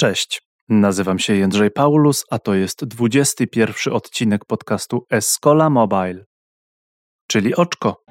[0.00, 6.24] Cześć, nazywam się Jędrzej Paulus, a to jest 21 odcinek podcastu Escola Mobile,
[7.26, 8.02] czyli Oczko.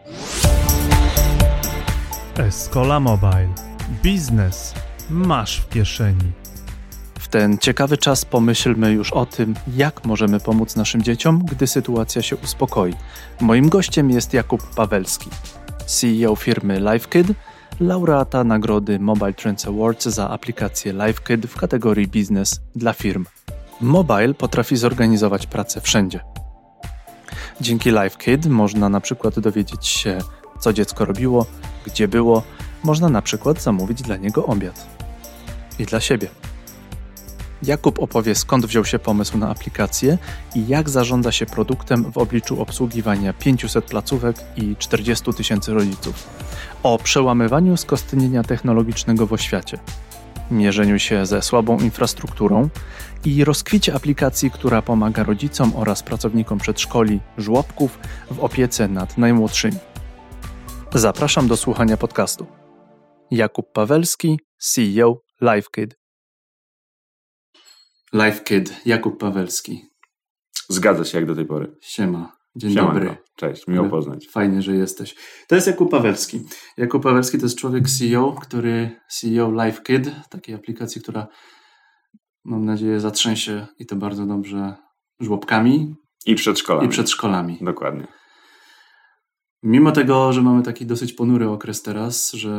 [2.37, 3.53] Escola Mobile.
[4.03, 4.73] Biznes
[5.09, 6.31] masz w kieszeni.
[7.19, 12.21] W ten ciekawy czas pomyślmy już o tym, jak możemy pomóc naszym dzieciom, gdy sytuacja
[12.21, 12.93] się uspokoi.
[13.41, 15.29] Moim gościem jest Jakub Pawelski,
[15.85, 17.27] CEO firmy LifeKid,
[17.79, 23.25] laureata nagrody Mobile Trends Awards za aplikację LifeKid w kategorii biznes dla firm.
[23.81, 26.19] Mobile potrafi zorganizować pracę wszędzie.
[27.61, 30.17] Dzięki LifeKid można na przykład dowiedzieć się,
[30.59, 31.45] co dziecko robiło,
[31.85, 32.43] gdzie było,
[32.83, 34.87] można na przykład zamówić dla niego obiad.
[35.79, 36.27] I dla siebie.
[37.63, 40.17] Jakub opowie, skąd wziął się pomysł na aplikację
[40.55, 46.29] i jak zarządza się produktem w obliczu obsługiwania 500 placówek i 40 tysięcy rodziców.
[46.83, 49.79] O przełamywaniu skostnienia technologicznego w oświacie,
[50.51, 52.69] mierzeniu się ze słabą infrastrukturą
[53.25, 57.99] i rozkwicie aplikacji, która pomaga rodzicom oraz pracownikom przedszkoli, żłobków
[58.31, 59.77] w opiece nad najmłodszymi.
[60.93, 62.45] Zapraszam do słuchania podcastu.
[63.31, 65.21] Jakub Pawelski, CEO
[68.13, 68.69] LifeKid.
[68.69, 69.81] LifeKid, Jakub Pawelski.
[70.69, 71.75] Zgadza się jak do tej pory.
[71.81, 72.37] Siema.
[72.55, 72.93] Dzień Siemanko.
[72.93, 73.17] dobry.
[73.35, 74.27] Cześć, miło poznać.
[74.31, 75.15] Fajnie, że jesteś.
[75.47, 76.41] To jest Jakub Pawelski.
[76.77, 81.27] Jakub Pawelski to jest człowiek CEO, który CEO LifeKid, takiej aplikacji, która
[82.45, 84.75] mam nadzieję zatrzęsie i to bardzo dobrze
[85.19, 85.95] żłobkami
[86.25, 86.87] I przedszkolami.
[86.87, 87.57] i przedszkolami.
[87.61, 88.07] Dokładnie.
[89.63, 92.49] Mimo tego, że mamy taki dosyć ponury okres teraz, że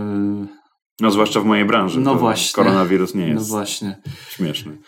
[1.00, 2.00] No zwłaszcza w mojej branży.
[2.00, 2.54] No właśnie.
[2.64, 4.78] Koronawirus nie no jest właśnie, śmieszny.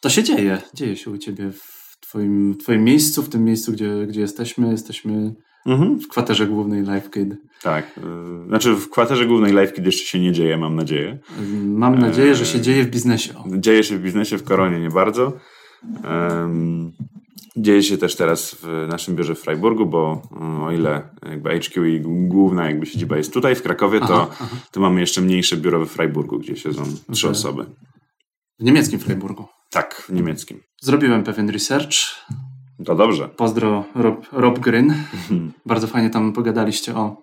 [0.00, 0.62] To się dzieje.
[0.74, 4.70] Dzieje się u ciebie w twoim, twoim miejscu, w tym miejscu, gdzie, gdzie jesteśmy.
[4.70, 5.34] Jesteśmy
[5.66, 6.00] Mhm.
[6.00, 7.34] w kwaterze głównej LifeKid.
[7.62, 7.98] Tak.
[7.98, 11.18] y, Znaczy w kwaterze głównej LiveKid jeszcze się nie dzieje, mam nadzieję.
[11.64, 13.34] Mam nadzieję, że się dzieje w biznesie.
[13.38, 13.44] O.
[13.58, 15.32] Dzieje się w biznesie, w koronie nie bardzo.
[16.04, 16.92] Em,
[17.56, 20.22] dzieje się też teraz w naszym biurze w Freiburgu, bo
[20.60, 24.26] y, o ile jakby HQ i główna jakby siedziba jest tutaj w Krakowie, to, Aha,
[24.40, 24.56] aha.
[24.72, 26.82] to mamy jeszcze mniejsze biuro we Freiburgu, gdzie siedzą
[27.12, 27.64] trzy osoby.
[28.60, 29.44] W niemieckim Freiburgu.
[29.70, 30.60] Tak, w niemieckim.
[30.82, 31.92] Zrobiłem pewien research.
[32.84, 33.28] To dobrze.
[33.28, 34.94] Pozdro Rob, Rob Gryn.
[35.66, 37.16] Bardzo fajnie tam pogadaliście o,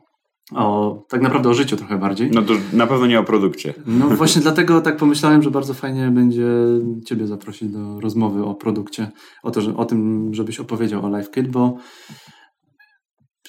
[0.52, 2.32] o tak naprawdę o życiu trochę bardziej.
[2.32, 3.74] No to na pewno nie o produkcie.
[3.86, 6.48] No właśnie dlatego tak pomyślałem, że bardzo fajnie będzie
[7.06, 9.12] Ciebie zaprosić do rozmowy o produkcie,
[9.44, 11.78] o, to, że, o tym, żebyś opowiedział o LifeKit, bo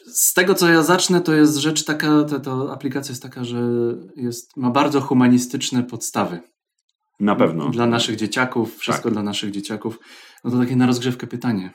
[0.06, 3.60] z tego co ja zacznę, to jest rzecz taka, ta, ta aplikacja jest taka, że
[4.16, 6.40] jest, ma bardzo humanistyczne podstawy.
[7.20, 7.68] Na pewno.
[7.70, 9.12] Dla naszych dzieciaków, wszystko Tak.
[9.12, 9.98] dla naszych dzieciaków.
[10.44, 11.70] No to takie na rozgrzewkę pytanie.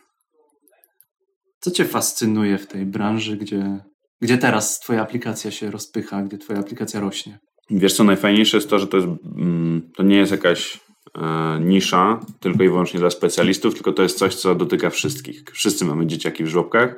[1.59, 3.79] Co Cię fascynuje w tej branży, gdzie,
[4.21, 7.39] gdzie teraz Twoja aplikacja się rozpycha, gdzie Twoja aplikacja rośnie?
[7.69, 10.79] Wiesz co, najfajniejsze jest to, że to, jest, mm, to nie jest jakaś
[11.17, 15.43] e, nisza tylko i wyłącznie dla specjalistów, tylko to jest coś, co dotyka wszystkich.
[15.53, 16.95] Wszyscy mamy dzieciaki w żłobkach,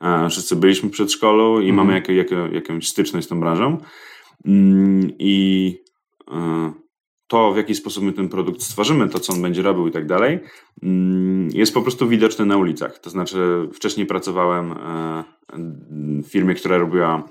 [0.00, 1.76] e, wszyscy byliśmy w przedszkolu i Mhm.
[1.76, 3.78] mamy jako, jako, jakąś styczność z tą branżą.
[4.44, 5.74] Mm, I
[6.32, 6.72] e,
[7.28, 10.06] to, w jaki sposób my ten produkt stworzymy, to, co on będzie robił i tak
[10.06, 10.38] dalej,
[10.82, 12.98] mm, jest po prostu widoczne na ulicach.
[12.98, 15.24] To znaczy, wcześniej pracowałem e,
[16.22, 17.28] w firmie, która robiła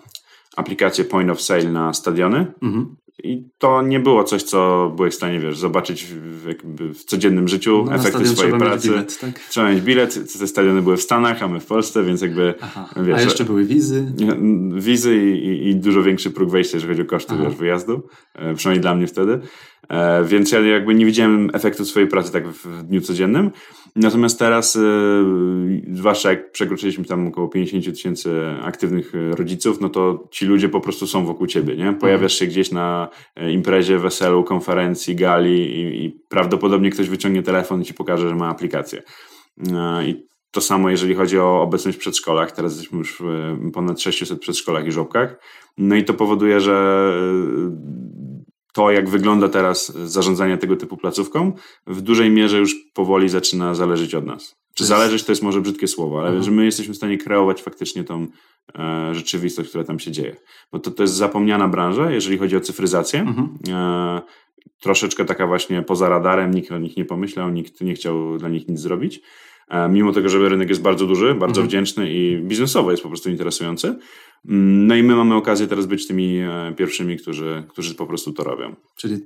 [0.55, 2.95] aplikację point of sale na stadiony Mhm.
[3.23, 6.53] i to nie było coś, co byłeś w stanie, wiesz, zobaczyć w,
[6.93, 8.89] w codziennym życiu, No, efekty swojej trzeba mieć pracy.
[8.89, 9.39] bilet, tak?
[9.39, 12.89] Trzeba mieć bilet, te stadiony były w Stanach, a my w Polsce, więc jakby Aha.
[13.03, 14.13] Wiesz, A jeszcze były wizy.
[14.75, 17.43] wizy i, i, i dużo większy próg wejścia, jeżeli chodzi o koszty Aha.
[17.45, 19.39] wiesz, wyjazdu, e, przynajmniej dla mnie wtedy.
[19.89, 23.51] E, więc ja jakby nie widziałem efektu swojej pracy tak w, dniu codziennym.
[23.95, 24.79] Natomiast teraz, e,
[25.93, 28.31] zwłaszcza jak przekroczyliśmy tam około 50 tysięcy
[28.63, 31.93] aktywnych e, rodziców, no to ci ludzie po prostu są wokół ciebie, nie?
[31.93, 33.09] Pojawiasz się gdzieś na
[33.51, 38.49] imprezie, weselu, konferencji, gali i, i prawdopodobnie ktoś wyciągnie telefon i ci pokaże, że ma
[38.49, 39.03] aplikację.
[40.05, 42.51] I to samo, jeżeli chodzi o obecność w przedszkolach.
[42.51, 45.39] Teraz jesteśmy już w ponad 600 przedszkolach i żłobkach.
[45.77, 47.11] No i to powoduje, że
[48.75, 51.53] to, jak wygląda teraz zarządzanie tego typu placówką,
[51.87, 54.55] w dużej mierze już powoli zaczyna zależeć od nas.
[54.73, 56.43] Czy zależeć to jest może brzydkie słowo, ale Mhm.
[56.43, 58.27] że my jesteśmy w stanie kreować faktycznie tą
[58.79, 60.35] e, rzeczywistość, która tam się dzieje.
[60.71, 63.19] Bo to, to jest zapomniana branża, jeżeli chodzi o cyfryzację.
[63.19, 63.49] Mhm.
[63.69, 64.21] E,
[64.81, 68.67] troszeczkę taka właśnie poza radarem, nikt o nich nie pomyślał, nikt nie chciał dla nich
[68.67, 69.21] nic zrobić.
[69.69, 71.67] E, Mimo tego, że rynek jest bardzo duży, bardzo Mhm.
[71.67, 73.87] wdzięczny i biznesowo jest po prostu interesujący.
[73.87, 78.33] Mm, No i my mamy okazję teraz być tymi e, pierwszymi, którzy, którzy po prostu
[78.33, 78.75] to robią.
[78.95, 79.17] Czyli,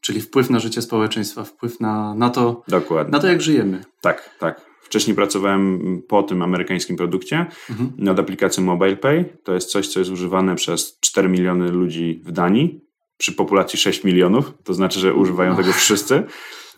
[0.00, 3.12] czyli wpływ na życie społeczeństwa, wpływ na, na, to, Dokładnie.
[3.12, 3.84] na to, jak żyjemy.
[4.00, 4.66] Tak, tak.
[4.82, 7.92] Wcześniej pracowałem po tym amerykańskim produkcie Mhm.
[7.98, 9.24] nad aplikacją MobilePay.
[9.44, 12.80] To jest coś, co jest używane przez 4 miliony ludzi w Danii
[13.18, 14.52] przy populacji 6 milionów.
[14.64, 16.22] To znaczy, że używają tego wszyscy.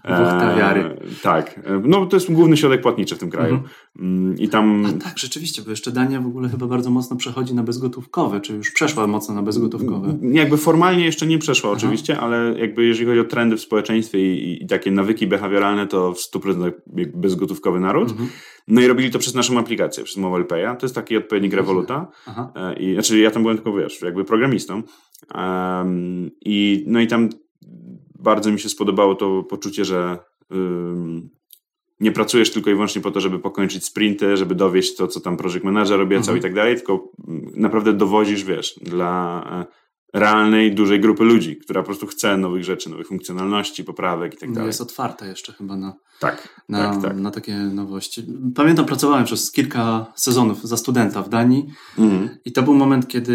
[0.05, 0.97] Dwóch kawiary.
[1.23, 1.61] tak.
[1.85, 3.55] No to jest główny środek płatniczy w tym kraju.
[3.55, 3.71] Mhm.
[3.99, 4.87] Mm, I tam...
[4.87, 8.55] A tak, rzeczywiście, bo jeszcze Dania w ogóle chyba bardzo mocno przechodzi na bezgotówkowe, czy
[8.55, 10.19] już przeszła mocno na bezgotówkowe?
[10.23, 11.77] Jakby formalnie jeszcze nie przeszła Aha.
[11.79, 16.13] oczywiście, ale jakby jeżeli chodzi o trendy w społeczeństwie i, i takie nawyki behawioralne, to
[16.13, 16.73] w 100%
[17.15, 18.11] bezgotówkowy naród.
[18.11, 18.29] Mhm.
[18.69, 20.77] No i robili to przez naszą aplikację, przez Mobile Pay'a.
[20.77, 22.07] To jest taki odpowiednik Revoluta.
[22.27, 22.53] Aha.
[22.57, 24.83] E, I, znaczy ja tam byłem tylko, wiesz, jakby programistą.
[25.35, 27.29] Um, I no i tam
[28.19, 30.19] bardzo mi się spodobało to poczucie, że
[32.01, 35.37] nie pracujesz tylko i wyłącznie po to, żeby pokończyć sprinty, żeby dowieść to, co tam
[35.37, 36.39] project manager obiecał mhm.
[36.39, 37.13] i tak dalej, tylko
[37.55, 42.91] naprawdę dowozisz, wiesz, dla e, realnej, dużej grupy ludzi, która po prostu chce nowych rzeczy,
[42.91, 44.67] nowych funkcjonalności, poprawek i tak dalej.
[44.67, 47.17] Jest otwarta jeszcze chyba na, tak, na, tak, tak.
[47.17, 48.27] na takie nowości.
[48.55, 51.67] Pamiętam, pracowałem przez kilka sezonów za studenta w Danii
[51.99, 52.29] mhm.
[52.45, 53.33] i to był moment, kiedy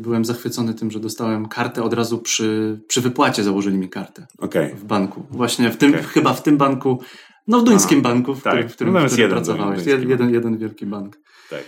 [0.00, 4.74] byłem zachwycony tym, że dostałem kartę od razu przy, przy wypłacie założyli mi kartę okay.
[4.74, 5.26] w banku.
[5.30, 6.02] Właśnie w tym, okay.
[6.02, 7.00] chyba w tym banku,
[7.46, 8.52] no w duńskim Aha, banku, w tak.
[8.52, 9.86] którym, w którym, no, w którym jeden pracowałeś.
[9.86, 11.18] Jeden, jeden wielki bank.
[11.50, 11.62] Tak.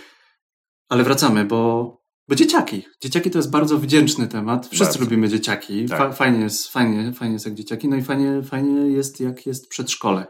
[0.89, 1.98] Ale wracamy, bo
[2.29, 2.85] bo dzieciaki.
[3.01, 4.65] Dzieciaki to jest bardzo wdzięczny temat.
[4.67, 4.99] Wszyscy bardzo.
[4.99, 5.85] lubimy dzieciaki.
[5.85, 6.15] Tak.
[6.15, 7.87] Fajnie, jest, fajnie, fajnie jest jak dzieciaki.
[7.87, 10.27] No i fajnie, fajnie jest jak jest przedszkole.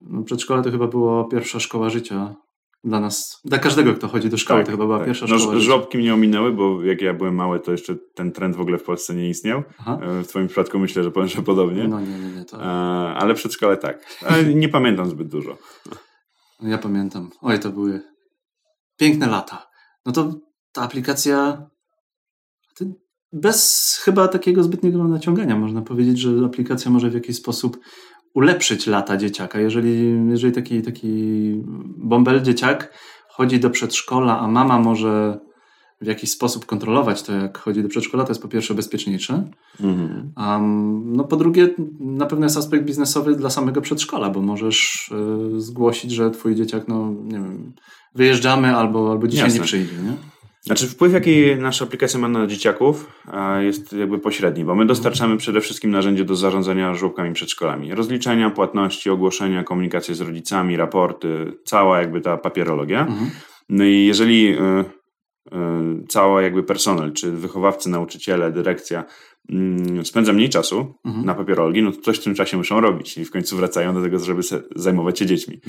[0.00, 2.34] No, przedszkole to chyba była pierwsza szkoła życia
[2.84, 5.06] dla nas, dla każdego, kto chodzi do szkoły, tak, to chyba była tak.
[5.06, 5.54] pierwsza no, szkoła.
[5.54, 8.78] No, żłobki mnie ominęły, bo jak ja byłem mały, to jeszcze ten trend w ogóle
[8.78, 9.62] w Polsce nie istniał.
[9.78, 9.98] Aha.
[10.02, 11.88] E, w Twoim przypadku myślę, że powiem, że podobnie.
[11.88, 12.44] No nie, nie, nie.
[12.44, 12.62] To...
[12.62, 12.66] E,
[13.14, 14.18] ale przedszkole tak.
[14.26, 15.58] Ale nie pamiętam zbyt dużo.
[16.62, 17.30] Ja pamiętam.
[17.42, 18.00] Oj, to były
[18.96, 19.66] piękne lata.
[20.06, 21.68] No to ta aplikacja
[23.32, 27.78] bez chyba takiego zbytniego naciągania można powiedzieć, że aplikacja może w jakiś sposób
[28.34, 29.60] ulepszyć lata dzieciaka.
[29.60, 31.52] Jeżeli, jeżeli taki, taki
[31.96, 32.92] bąbel dzieciak
[33.28, 35.38] chodzi do przedszkola, a mama może
[36.00, 39.50] w jakiś sposób kontrolować to, jak chodzi do przedszkola, to jest po pierwsze bezpieczniejsze.
[39.80, 40.32] Mhm.
[40.36, 45.10] Um, no po drugie, na pewno jest aspekt biznesowy dla samego przedszkola, bo możesz
[45.56, 47.72] y, zgłosić, że twój dzieciak, no nie wiem,
[48.14, 49.60] wyjeżdżamy albo, albo dzisiaj Jasne.
[49.60, 49.92] nie przyjdzie.
[50.02, 50.37] Nie?
[50.68, 53.22] Znaczy wpływ, jaki nasza aplikacja ma na dzieciaków
[53.60, 57.94] jest jakby pośredni, bo my dostarczamy przede wszystkim narzędzie do zarządzania żłobkami przedszkolami.
[57.94, 63.00] Rozliczenia, płatności, ogłoszenia, komunikację z rodzicami, raporty, cała jakby ta papierologia.
[63.00, 63.30] Mhm.
[63.68, 64.84] No i jeżeli y,
[65.54, 69.04] Y, cała jakby personel, czy wychowawcy, nauczyciele, dyrekcja
[70.04, 71.26] spędza mniej czasu mhm.
[71.26, 74.02] na papierologii, no to coś w tym czasie muszą robić i w końcu wracają do
[74.02, 74.42] tego, żeby
[74.76, 75.60] zajmować się dziećmi.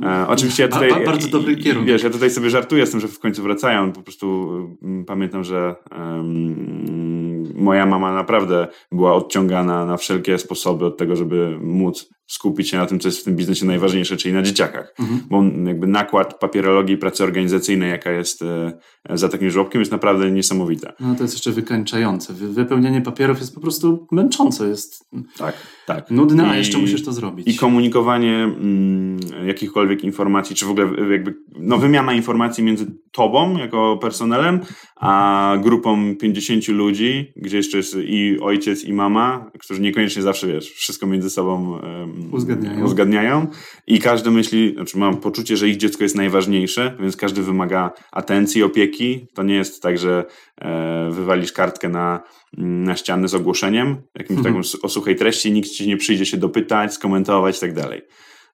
[0.00, 0.90] No, e, oczywiście ja tutaj...
[0.90, 1.88] Ba, bardzo dobry kierunek.
[1.88, 4.48] Wiesz, ja tutaj sobie żartuję z tym, że w końcu wracają, po prostu
[4.82, 11.58] um, pamiętam, że um, moja mama naprawdę była odciągana na wszelkie sposoby od tego, żeby
[11.60, 14.94] móc skupić się na tym, co jest w tym biznesie najważniejsze, czyli na dzieciakach.
[14.98, 15.20] Mhm.
[15.30, 18.72] Bo jakby nakład papierologii, pracy organizacyjnej, jaka jest e,
[19.10, 20.92] za takim żłobkiem, jest naprawdę niesamowita.
[21.00, 22.32] No to jest jeszcze wykańczające.
[22.32, 24.68] Wypełnianie papierów jest po prostu męczące.
[24.68, 25.54] Jest tak,
[25.86, 26.10] tak.
[26.10, 27.48] nudne, I, a jeszcze musisz to zrobić.
[27.48, 33.98] I komunikowanie mm, jakichkolwiek informacji, czy w ogóle jakby no, wymiana informacji między tobą jako
[34.00, 34.60] personelem,
[34.96, 40.70] a grupą 50 ludzi, gdzie jeszcze jest i ojciec, i mama, którzy niekoniecznie zawsze, wiesz,
[40.72, 42.84] wszystko między sobą um, uzgadniają.
[42.84, 43.46] uzgadniają.
[43.86, 48.62] I każdy myśli, znaczy mam poczucie, że ich dziecko jest najważniejsze, więc każdy wymaga atencji,
[48.62, 49.26] opieki.
[49.34, 50.24] To nie jest tak, że
[50.60, 52.22] e, wywalisz kartkę na,
[52.56, 54.54] na ścianę z ogłoszeniem, jakimś mhm.
[54.54, 58.02] taką o suchej treści, nikt ci nie przyjdzie się dopytać, skomentować i tak dalej.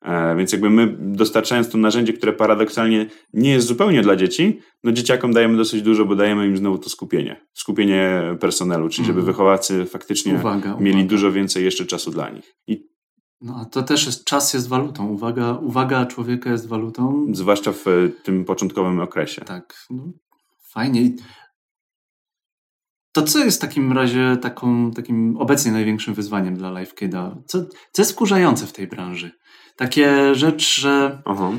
[0.03, 4.93] E, więc jakby my dostarczając to narzędzie, które paradoksalnie nie jest zupełnie dla dzieci, no
[4.93, 7.47] dzieciakom dajemy dosyć dużo, bo dajemy im znowu to skupienie.
[7.55, 9.27] Skupienie personelu, czyli żeby mhm.
[9.27, 11.11] wychowacy faktycznie uwaga, mieli uwaga.
[11.11, 12.55] dużo więcej jeszcze czasu dla nich.
[12.67, 12.89] I
[13.41, 15.07] no a to też jest, czas jest walutą.
[15.07, 17.27] Uwaga, uwaga człowieka jest walutą.
[17.33, 17.85] Zwłaszcza w
[18.23, 19.45] tym początkowym okresie.
[19.45, 19.75] Tak.
[19.91, 20.03] No,
[20.71, 21.11] fajnie.
[23.13, 27.37] To co jest w takim razie taką, takim obecnie największym wyzwaniem dla LifeKida?
[27.47, 29.39] Co, co jest wkurzające w tej branży?
[29.79, 31.23] takie rzeczy, że.
[31.25, 31.51] Aha.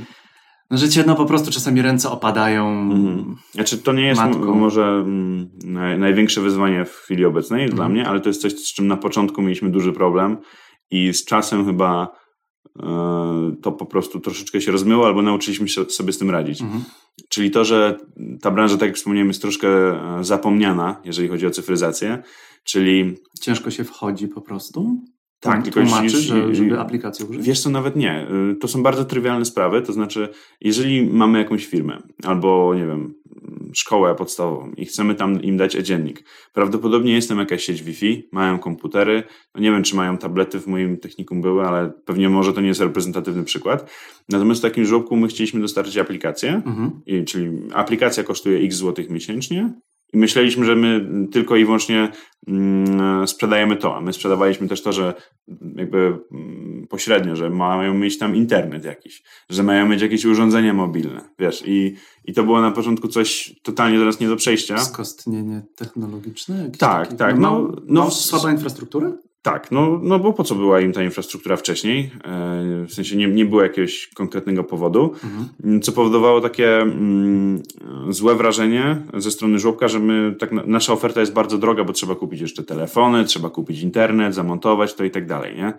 [0.71, 2.69] No, że cię no po prostu czasami ręce opadają.
[2.69, 3.36] Mhm.
[3.51, 4.21] Znaczy, to nie jest
[4.55, 5.50] może mm,
[6.00, 7.75] największe wyzwanie w chwili obecnej mhm.
[7.75, 10.38] dla mnie, ale to jest coś, z czym na początku mieliśmy duży problem
[10.91, 12.08] i z czasem chyba
[12.79, 16.62] e, to po prostu troszeczkę się rozmyło, albo nauczyliśmy się sobie z tym radzić.
[16.62, 16.84] Mhm.
[17.29, 17.98] Czyli to, że
[18.41, 22.24] ta branża, tak jak wspomniałem, jest troszkę e, zapomniana, jeżeli chodzi o cyfryzację,
[22.63, 23.15] czyli...
[23.41, 25.01] Ciężko się wchodzi po prostu?
[25.39, 27.46] Tak, tylko tłumaczy, że, żeby aplikację użyć?
[27.46, 28.27] Wiesz co, nawet nie.
[28.51, 30.29] Y, to są bardzo trywialne sprawy, to znaczy,
[30.62, 33.13] jeżeli mamy jakąś firmę albo, nie wiem,
[33.73, 36.23] szkołę podstawową i chcemy tam im dać e-dziennik,
[36.53, 39.23] prawdopodobnie jest tam jakaś sieć Wi-Fi, mają komputery,
[39.55, 42.67] no nie wiem, czy mają tablety, w moim technikum były, ale pewnie może to nie
[42.67, 43.91] jest reprezentatywny przykład.
[44.29, 47.01] Natomiast w takim żłobku my chcieliśmy dostarczyć aplikację, mhm.
[47.25, 49.73] czyli aplikacja kosztuje x złotych miesięcznie,
[50.13, 52.11] i myśleliśmy, że my tylko i wyłącznie
[52.47, 55.13] mm, sprzedajemy to, a my sprzedawaliśmy też to, że
[55.75, 61.29] jakby mm, pośrednio, że mają mieć tam internet jakiś, że mają mieć jakieś urządzenia mobilne,
[61.39, 64.77] wiesz, i, i to było na początku coś totalnie nas nie do przejścia.
[64.77, 66.69] Skostnienie technologiczne?
[66.77, 67.39] tak, tak.
[67.39, 69.11] No, no, no, słaba infrastruktura?
[69.41, 72.12] Tak, no, no bo po co była im ta infrastruktura wcześniej?
[72.25, 75.81] E, w sensie nie, nie było jakiegoś konkretnego powodu, mhm.
[75.81, 77.63] co powodowało takie mm,
[78.10, 82.15] złe wrażenie ze strony żłobka, że my, tak, nasza oferta jest bardzo droga, bo trzeba
[82.15, 85.74] kupić jeszcze telefony, trzeba kupić internet, zamontować to i tak dalej, nie?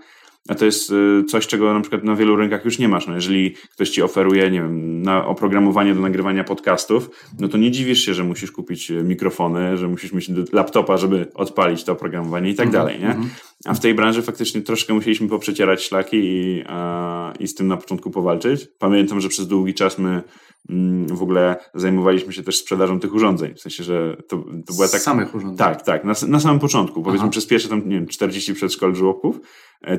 [0.51, 3.07] A to jest y, coś, czego na przykład na wielu rynkach już nie masz.
[3.07, 7.71] No jeżeli ktoś ci oferuje, nie wiem, na oprogramowanie do nagrywania podcastów, no to nie
[7.71, 12.51] dziwisz się, że musisz kupić y, mikrofony, że musisz mieć laptopa, żeby odpalić to oprogramowanie
[12.51, 13.07] i tak mhm, dalej, nie?
[13.07, 13.29] Mhm.
[13.65, 17.77] A w tej branży faktycznie troszkę musieliśmy poprzecierać szlaki i, a, i z tym na
[17.77, 18.69] początku powalczyć.
[18.79, 20.23] Pamiętam, że przez długi czas my
[20.71, 23.55] mm, w ogóle zajmowaliśmy się też sprzedażą tych urządzeń.
[23.55, 25.01] W sensie, że to, to była tak.
[25.01, 25.57] Samych urządzeń.
[25.57, 26.05] Tak, tak.
[26.05, 27.03] Na, na samym początku.
[27.03, 27.31] Powiedzmy Aha.
[27.31, 29.41] przez pierwsze tam, nie wiem, 40 przedszkol żłobków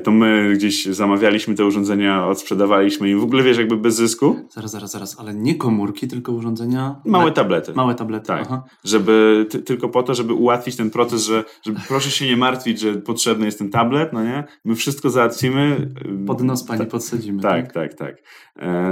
[0.02, 4.36] to my gdzieś zamawialiśmy te urządzenia, odsprzedawaliśmy im w ogóle, wiesz, jakby bez zysku.
[4.50, 7.00] Zaraz, zaraz, zaraz, ale nie komórki, tylko urządzenia?
[7.04, 7.72] Małe tablety.
[7.72, 8.42] Małe tablety, tak.
[8.42, 8.64] Aha.
[8.84, 11.44] Żeby, ty, tylko po to, żeby ułatwić ten proces, że
[11.88, 14.44] proszę się nie martwić, że potrzebny jest ten tablet, no nie?
[14.64, 15.92] My wszystko załatwimy.
[16.26, 17.42] Pod nos pani podsadzimy.
[17.42, 18.22] Tak, tak, tak, tak.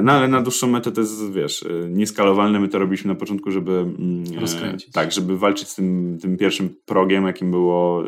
[0.02, 2.60] No ale na dłuższą metę to jest, wiesz, e, nieskalowalne.
[2.60, 3.72] My to robiliśmy na początku, żeby...
[3.72, 4.92] Mm, Rozkręcić.
[4.92, 8.04] Tak, żeby walczyć z tym, tym pierwszym progiem, jakim było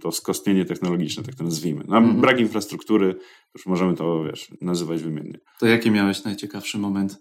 [0.00, 1.84] to skostnienie technologiczne, tak to nazwijmy.
[1.88, 3.14] No, mm -hmm brak infrastruktury,
[3.54, 5.38] już możemy to, wiesz, nazywać wymiennie.
[5.60, 7.18] To jaki miałeś najciekawszy moment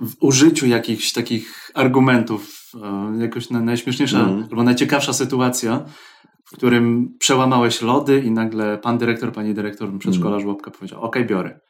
[0.00, 4.46] w użyciu jakichś takich argumentów, e, jakoś najśmieszniejsza mm.
[4.50, 5.84] albo najciekawsza sytuacja,
[6.44, 10.40] w którym przełamałeś lody i nagle pan dyrektor, pani dyrektor przedszkola mm.
[10.40, 11.60] żłobka powiedział, ok, biorę.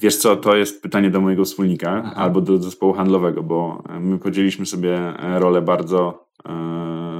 [0.00, 2.14] Wiesz co, to jest pytanie do mojego wspólnika Aha.
[2.16, 7.13] albo do zespołu handlowego, bo my podzieliliśmy sobie rolę bardzo e,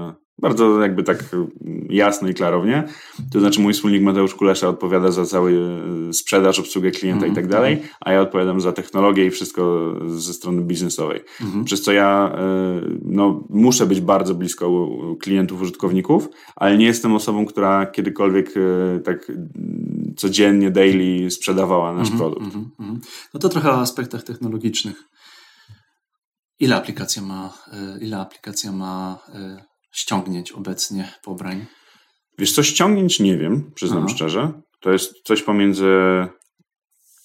[0.45, 1.25] bardzo jakby tak
[1.91, 2.85] jasno i klarownie.
[3.33, 5.53] To znaczy mój wspólnik Mateusz Kulesza odpowiada za cały
[6.09, 7.33] e, sprzedaż, obsługę klienta mm -hmm.
[7.33, 7.91] i tak dalej, mhm.
[8.01, 11.21] a ja odpowiadam za technologię i wszystko ze strony biznesowej.
[11.41, 11.65] Mm -hmm.
[11.65, 14.89] Przez co ja e, no, muszę być bardzo blisko
[15.21, 19.33] klientów, użytkowników, ale nie jestem osobą, która kiedykolwiek e, tak
[20.17, 22.47] codziennie, daily sprzedawała nasz mm produkt.
[22.47, 23.01] Mhm, mhm.
[23.35, 25.03] No to trochę o aspektach technologicznych.
[26.61, 27.53] Ile aplikacja ma,
[28.01, 29.19] ile aplikacja ma
[29.95, 31.67] ściągnięć obecnie pobrań?
[32.39, 34.15] Wiesz co, ściągnięć nie wiem, przyznam Aha.
[34.15, 34.53] szczerze.
[34.81, 35.87] To jest coś pomiędzy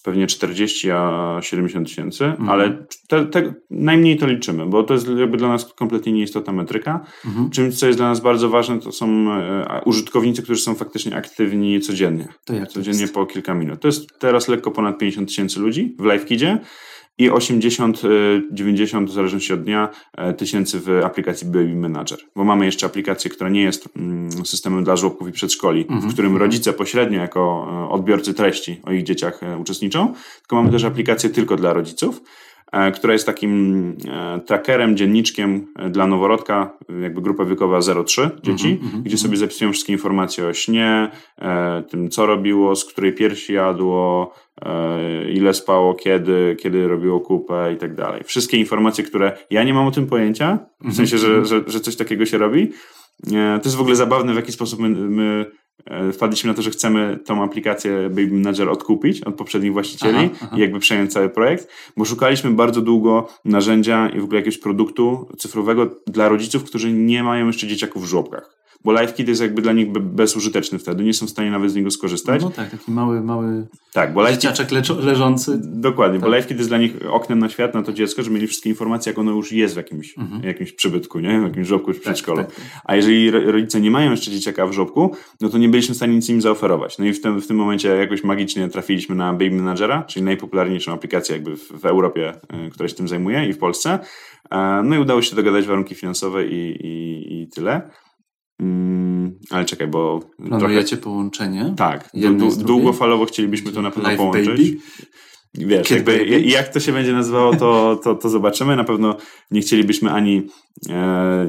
[0.04, 2.50] pewnie 40 a 70 tysięcy, mhm.
[2.50, 7.06] ale te, te, najmniej to liczymy, bo to jest jakby dla nas kompletnie nieistotna metryka.
[7.26, 7.50] Mhm.
[7.50, 11.82] Czymś, co jest dla nas bardzo ważne, to są e, użytkownicy, którzy są faktycznie aktywni
[11.82, 12.28] codziennie.
[12.46, 13.14] To jak codziennie jest?
[13.14, 13.82] po kilka minut.
[13.82, 16.60] To jest teraz lekko ponad 50 tysięcy ludzi w LiveKidzie
[17.20, 18.02] i 80,
[18.52, 22.20] 90 w zależności od dnia e, tysięcy w aplikacji Baby Manager.
[22.36, 26.14] Bo mamy jeszcze aplikację, która nie jest mm, systemem dla żłobków i przedszkoli, w mhm.
[26.14, 30.84] którym rodzice pośrednio jako e, odbiorcy treści o ich dzieciach e, uczestniczą, tylko mamy też
[30.84, 32.22] aplikację tylko dla rodziców
[32.96, 33.96] która jest takim
[34.46, 39.94] trackerem, dzienniczkiem dla noworodka, jakby grupa wiekowa 0-3 dzieci, mm -hmm, gdzie sobie zapisują wszystkie
[39.94, 41.12] informacje o śnie,
[41.90, 44.34] tym co robiło, z której piersi jadło,
[44.66, 48.24] E, ile spało, kiedy, kiedy robiło kupę i tak dalej.
[48.24, 51.46] Wszystkie informacje, które ja nie mam o tym pojęcia, w sensie, że, mhm.
[51.46, 52.72] że, że coś takiego się robi.
[53.28, 55.69] E, to jest w ogóle zabawne, w jaki sposób my, my e,
[56.14, 60.58] wpadliśmy na to, że chcemy tą aplikację Baby Manager odkupić od poprzednich właścicieli aha, aha.
[60.58, 61.68] i jakby przejąć cały projekt,
[61.98, 67.24] bo szukaliśmy bardzo długo narzędzia i w ogóle jakiegoś produktu cyfrowego dla rodziców, którzy nie
[67.24, 71.26] mają jeszcze dzieciaków w żłobkach bo LiveKit jest jakby dla nich bezużyteczny wtedy, nie są
[71.26, 72.42] w stanie nawet z niego skorzystać.
[72.42, 74.72] No tak, taki mały, mały tak, bo dzieciaczek
[75.02, 75.60] leżący.
[75.64, 76.30] Dokładnie, tak.
[76.30, 79.10] bo LiveKit jest dla nich oknem na świat, na to dziecko, że mieli wszystkie informacje,
[79.10, 80.44] jak ono już jest w jakimś, mhm.
[80.44, 81.40] jakimś przybytku, nie?
[81.40, 82.38] w jakimś żłobku czy tak, przedszkolu.
[82.38, 82.66] Tak, tak.
[82.86, 86.16] A jeżeli rodzice nie mają jeszcze dzieciaka w żłobku, no to nie byliśmy w stanie
[86.16, 86.98] nic im zaoferować.
[86.98, 90.94] No i w tym, w tym momencie jakoś magicznie trafiliśmy na Baby Managera, czyli najpopularniejszą
[90.94, 92.34] aplikację jakby w, w Europie,
[92.68, 94.00] y, która się tym zajmuje i w Polsce.
[94.52, 97.90] E, no i udało się dogadać warunki finansowe i, i, i tyle.
[98.60, 100.20] Mm, ale czekaj, bo.
[100.48, 101.04] Planujecie trochę...
[101.04, 101.74] połączenie?
[101.78, 102.10] Tak.
[102.58, 104.48] Długofalowo chcielibyśmy to na pewno Live połączyć.
[104.48, 104.78] Baby?
[105.54, 108.76] Wiesz, jakby, jak to się będzie nazywało, to, to, to zobaczymy.
[108.76, 109.18] Na pewno
[109.52, 110.48] nie chcielibyśmy ani
[110.90, 111.48] e, e,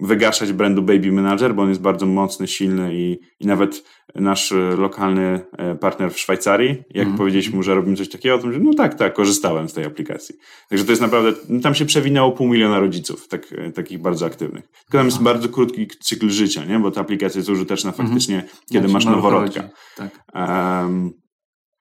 [0.00, 5.40] wygaszać brandu Baby Manager, bo on jest bardzo mocny, silny i, i nawet nasz lokalny
[5.58, 7.18] e, partner w Szwajcarii, jak mm.
[7.18, 10.34] powiedzieliśmy mu, że robimy coś takiego, to mówi, no tak, tak, korzystałem z tej aplikacji.
[10.68, 14.26] Także to jest naprawdę, no tam się przewinęło pół miliona rodziców, tak, e, takich bardzo
[14.26, 14.68] aktywnych.
[14.68, 16.78] Tylko tam jest bardzo krótki cykl życia, nie?
[16.78, 18.48] bo ta aplikacja jest użyteczna faktycznie, mm.
[18.72, 19.68] kiedy masz noworodka.
[19.96, 20.24] Tak.
[20.34, 21.12] Um,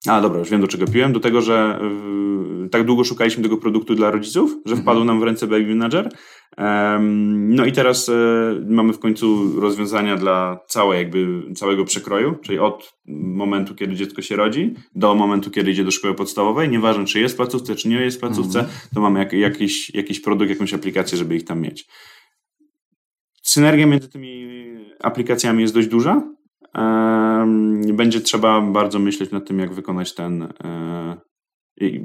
[0.07, 1.13] A, dobra, już wiem do czego piłem.
[1.13, 1.79] Do tego, że
[2.61, 4.81] yy, tak długo szukaliśmy tego produktu dla rodziców, że mhm.
[4.81, 6.09] wpadł nam w ręce Baby Manager.
[6.57, 12.59] Um, no i teraz yy, mamy w końcu rozwiązania dla całej, jakby, całego przekroju, czyli
[12.59, 16.69] od momentu, kiedy dziecko się rodzi, do momentu, kiedy idzie do szkoły podstawowej.
[16.69, 18.77] Nieważne, czy jest w placówce, czy nie jest w placówce, mhm.
[18.93, 21.87] to mamy jak, jakiś, jakiś produkt, jakąś aplikację, żeby ich tam mieć.
[23.43, 24.49] Synergia między tymi
[24.99, 26.38] aplikacjami jest dość duża
[27.93, 31.17] będzie trzeba bardzo myśleć nad tym, jak wykonać ten, e,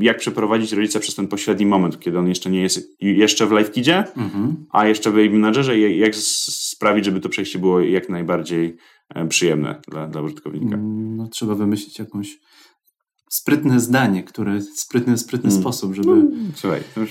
[0.00, 4.04] jak przeprowadzić rodzica przez ten pośredni moment, kiedy on jeszcze nie jest jeszcze w LiveKidzie,
[4.16, 4.66] mhm.
[4.71, 8.76] a jeszcze w i jak sprawić, żeby to przejście było jak najbardziej
[9.14, 10.75] e, przyjemne dla, dla użytkownika.
[10.75, 12.38] Mm, no, trzeba wymyślić jakąś
[13.30, 15.62] sprytne zdanie, które sprytny, sprytny hmm.
[15.62, 16.09] sposób, żeby...
[16.09, 17.11] No, słuchaj, już...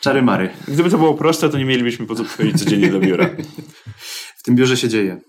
[0.00, 0.50] Czary mary.
[0.68, 3.30] Gdyby to było proste, to nie mielibyśmy po co przychodzić codziennie do biura.
[4.38, 5.20] w tym biurze się dzieje.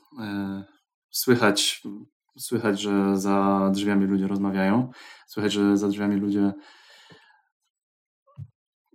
[1.15, 1.81] E, słychać,
[2.37, 4.91] słychać, że za drzwiami ludzie rozmawiają,
[5.27, 6.53] słychać, że za drzwiami ludzie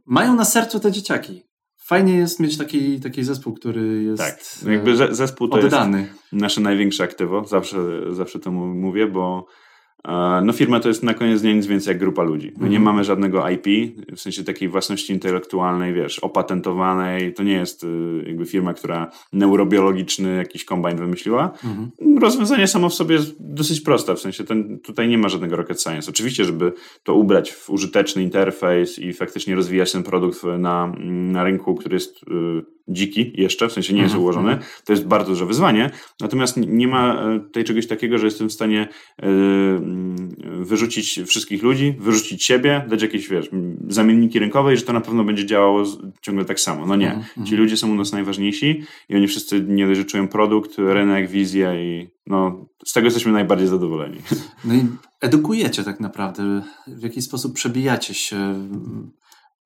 [0.06, 1.42] mają na sercu te dzieciaki.
[1.86, 4.40] Fajnie jest mieć taki, taki zespół, który jest tak,
[4.72, 6.00] jakby zespół to oddany.
[6.00, 7.78] jest nasze największe aktywo, zawsze,
[8.10, 9.46] zawsze to mówię, bo
[10.42, 12.52] no firma to jest na koniec dnia nic więcej jak grupa ludzi.
[12.56, 12.82] My nie mhm.
[12.82, 13.66] mamy żadnego IP,
[14.16, 17.34] w sensie takiej własności intelektualnej, wiesz, opatentowanej.
[17.34, 21.52] To nie jest y, jakby firma, która neurobiologiczny jakiś kombajn wymyśliła.
[21.64, 21.90] Mhm.
[22.20, 25.82] Rozwiązanie samo w sobie jest dosyć proste, w sensie ten, tutaj nie ma żadnego rocket
[25.82, 26.10] science.
[26.10, 31.74] Oczywiście, żeby to ubrać w użyteczny interfejs i faktycznie rozwijać ten produkt na, na rynku,
[31.74, 34.70] który jest y, dziki jeszcze, w sensie nie jest mhm, ułożony, mhm.
[34.84, 35.90] to jest bardzo duże wyzwanie.
[36.20, 38.88] Natomiast nie ma e, tutaj czegoś takiego, że jestem w stanie
[40.42, 43.50] wyrzucić wszystkich ludzi, wyrzucić siebie, dać jakieś, wiesz,
[43.88, 45.84] zamienniki rynkowe i że to na pewno będzie działało
[46.22, 46.86] ciągle tak samo.
[46.86, 47.14] No nie.
[47.14, 50.78] Mhm, Ci ludzie są u nas najważniejsi i oni wszyscy nie dość, że czują produkt,
[50.78, 54.18] rynek, wizję i no, z tego jesteśmy najbardziej zadowoleni.
[54.64, 54.86] No i
[55.20, 58.68] edukujecie tak naprawdę, w jaki sposób przebijacie się.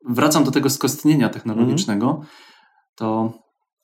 [0.09, 2.21] Wracam do tego skostnienia technologicznego
[2.95, 3.33] to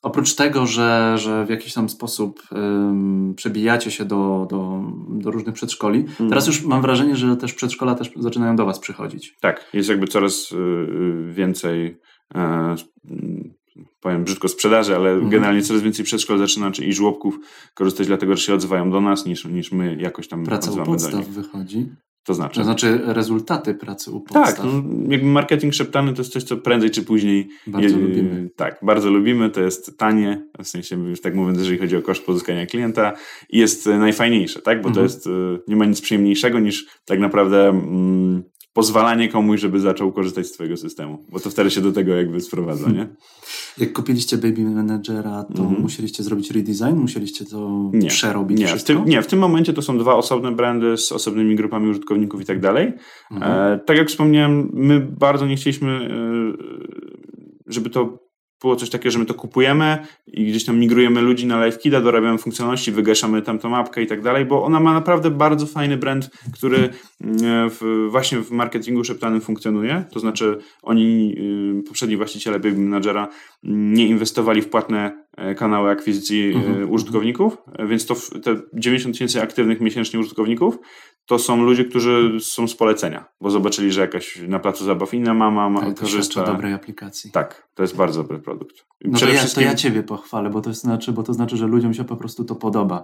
[0.01, 5.55] oprócz tego, że, że w jakiś tam sposób um, przebijacie się do, do, do różnych
[5.55, 6.29] przedszkoli, hmm.
[6.29, 9.37] teraz już mam wrażenie, że też przedszkola też zaczynają do Was przychodzić.
[9.41, 11.97] Tak, jest jakby coraz y, więcej.
[12.35, 13.61] Y,
[14.01, 15.29] powiem brzydko sprzedaży, ale mhm.
[15.29, 17.39] generalnie coraz więcej przedszkol zaczyna czy i żłobków
[17.73, 21.27] korzystać dlatego, że się odzywają do nas niż, niż my jakoś tam Praca u podstaw
[21.27, 21.89] wychodzi.
[22.23, 22.55] To znaczy?
[22.55, 24.55] To znaczy rezultaty pracy u podstaw.
[24.55, 27.49] Tak, no, jakby marketing szeptany to jest coś, co prędzej czy później...
[27.67, 28.49] Bardzo je, lubimy.
[28.55, 32.25] Tak, bardzo lubimy, to jest tanie, w sensie już tak mówiąc, jeżeli chodzi o koszt
[32.25, 33.13] pozyskania klienta
[33.49, 34.95] i jest najfajniejsze, tak, bo mhm.
[34.95, 35.29] to jest, y,
[35.67, 40.77] nie ma nic przyjemniejszego niż tak naprawdę mm, pozwalanie komuś, żeby zaczął korzystać z twojego
[40.77, 43.07] systemu, bo to wtedy się do tego jakby sprowadza, nie?
[43.77, 45.79] Jak kupiliście Baby Managera, to mm -hmm.
[45.79, 46.95] musieliście zrobić redesign?
[46.95, 50.51] Musieliście to nie, przerobić nie, w tym, nie, w tym momencie to są dwa osobne
[50.51, 52.93] brandy z osobnymi grupami użytkowników i tak dalej.
[53.31, 53.73] Mm -hmm.
[53.73, 56.11] e, tak jak wspomniałem, my bardzo nie chcieliśmy, e,
[57.67, 58.30] żeby to
[58.61, 59.97] było coś takiego, że my to kupujemy
[60.27, 64.21] i gdzieś tam migrujemy ludzi na LiveKida, dorabiamy funkcjonalności, wygaszamy tam tą mapkę i tak
[64.21, 66.89] dalej, bo ona ma naprawdę bardzo fajny brand, który e,
[67.69, 70.03] w, właśnie w marketingu szeptanym funkcjonuje.
[70.11, 71.35] To znaczy oni,
[71.79, 73.27] y, poprzedni właściciele Baby Managera
[73.63, 76.91] nie inwestowali w płatne e, kanały akwizycji e, mhm.
[76.91, 77.57] użytkowników,
[77.89, 80.77] więc to te 90 tysięcy aktywnych miesięcznie użytkowników
[81.31, 85.33] to są ludzie, którzy są z polecenia, bo zobaczyli, że jakaś na placu zabaw inna
[85.33, 86.43] mama ma, to korzysta.
[86.43, 87.31] To dobrej aplikacji.
[87.31, 88.85] Tak, to jest bardzo dobry produkt.
[89.05, 89.63] No to ja, wszystkim...
[89.63, 92.43] to ja ciebie pochwalę, bo to znaczy, bo to znaczy, że ludziom się po prostu
[92.43, 93.03] to podoba.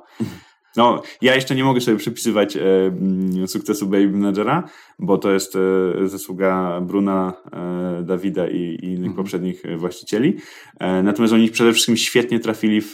[0.77, 4.63] No, ja jeszcze nie mogę sobie przypisywać e, mm, sukcesu Baby Managera,
[4.99, 9.15] bo to jest e, zasługa Bruna, e, Dawida i, i innych mhm.
[9.15, 10.37] poprzednich właścicieli.
[10.79, 12.93] E, natomiast oni przede wszystkim świetnie trafili w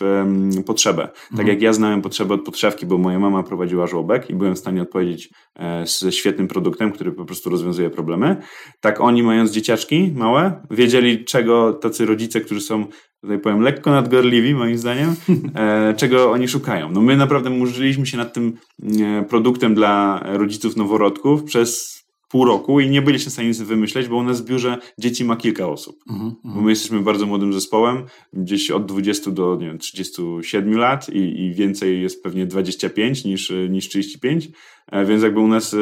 [0.65, 1.03] potrzebę.
[1.03, 1.49] Tak mhm.
[1.49, 4.81] jak ja znałem potrzebę od podszewki, bo moja mama prowadziła żłobek i byłem w stanie
[4.81, 8.37] odpowiedzieć e, ze świetnym produktem, który po prostu rozwiązuje problemy.
[8.81, 12.85] Tak oni, mając dzieciaczki małe, wiedzieli, czego tacy rodzice, którzy są
[13.23, 15.15] tutaj powiem, lekko nadgorliwi moim zdaniem,
[15.55, 16.91] e, czego oni szukają.
[16.91, 18.53] No my naprawdę murzyliśmy się nad tym
[19.01, 24.07] e, produktem dla rodziców noworodków przez pół roku i nie byliśmy w stanie nic wymyśleć,
[24.07, 25.95] bo u nas w biurze dzieci ma kilka osób.
[26.09, 26.33] Mm -hmm.
[26.43, 31.41] Bo my jesteśmy bardzo młodym zespołem, gdzieś od 20 do nie wiem, 37 lat i,
[31.41, 34.49] i więcej jest pewnie 25 niż, niż 35,
[34.91, 35.75] e, więc jakby u nas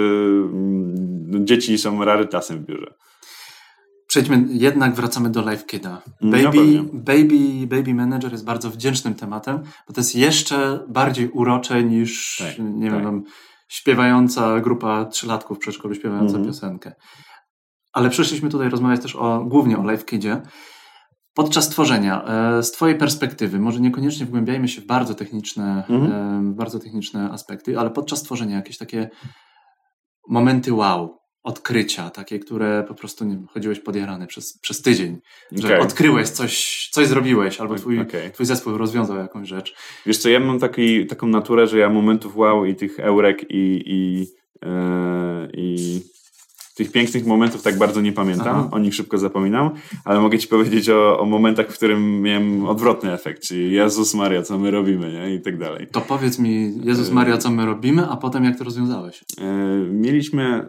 [1.27, 2.93] no, dzieci są rarytasem w biurze.
[4.11, 6.01] Przejdźmy, jednak wracamy do Live Kida.
[6.21, 11.83] Mm, baby, baby, baby Manager jest bardzo wdzięcznym tematem, bo to jest jeszcze bardziej urocze
[11.83, 13.03] niż, tak, nie tak.
[13.03, 13.23] wiem,
[13.67, 16.47] śpiewająca grupa trzylatków w przedszkolu śpiewająca mm -hmm.
[16.47, 16.93] piosenkę.
[17.93, 20.41] Ale przyszliśmy tutaj rozmawiać też o, głównie o Live Kidzie.
[21.33, 26.53] Podczas tworzenia, e, z Twojej perspektywy, może niekoniecznie wgłębiajmy się w bardzo techniczne, mm -hmm.
[26.53, 29.09] bardzo techniczne aspekty, ale podczas tworzenia jakieś takie
[30.29, 35.19] momenty wow, odkrycia, takie, które po prostu nie wiem, chodziłeś podjarany przez, przez tydzień,
[35.51, 35.79] że okay.
[35.79, 38.31] odkryłeś coś, coś zrobiłeś, albo twój, okay.
[38.31, 39.75] twój zespół rozwiązał jakąś rzecz.
[40.05, 43.83] Wiesz co, ja mam taki, taką naturę, że ja momentów wow i tych eurek i,
[43.85, 44.27] i,
[44.61, 46.01] yy, i
[46.75, 48.69] tych pięknych momentów tak bardzo nie pamiętam, Aha.
[48.71, 49.69] o nich szybko zapominam,
[50.05, 54.41] ale mogę ci powiedzieć o, o, momentach, w którym miałem odwrotny efekt, czyli Jezus Maria,
[54.41, 55.35] co my robimy, nie?
[55.35, 55.87] i tak dalej.
[55.91, 59.23] To powiedz mi, Jezus Maria, co my robimy, a potem jak to rozwiązałeś?
[59.37, 59.45] Yy,
[59.91, 60.67] mieliśmy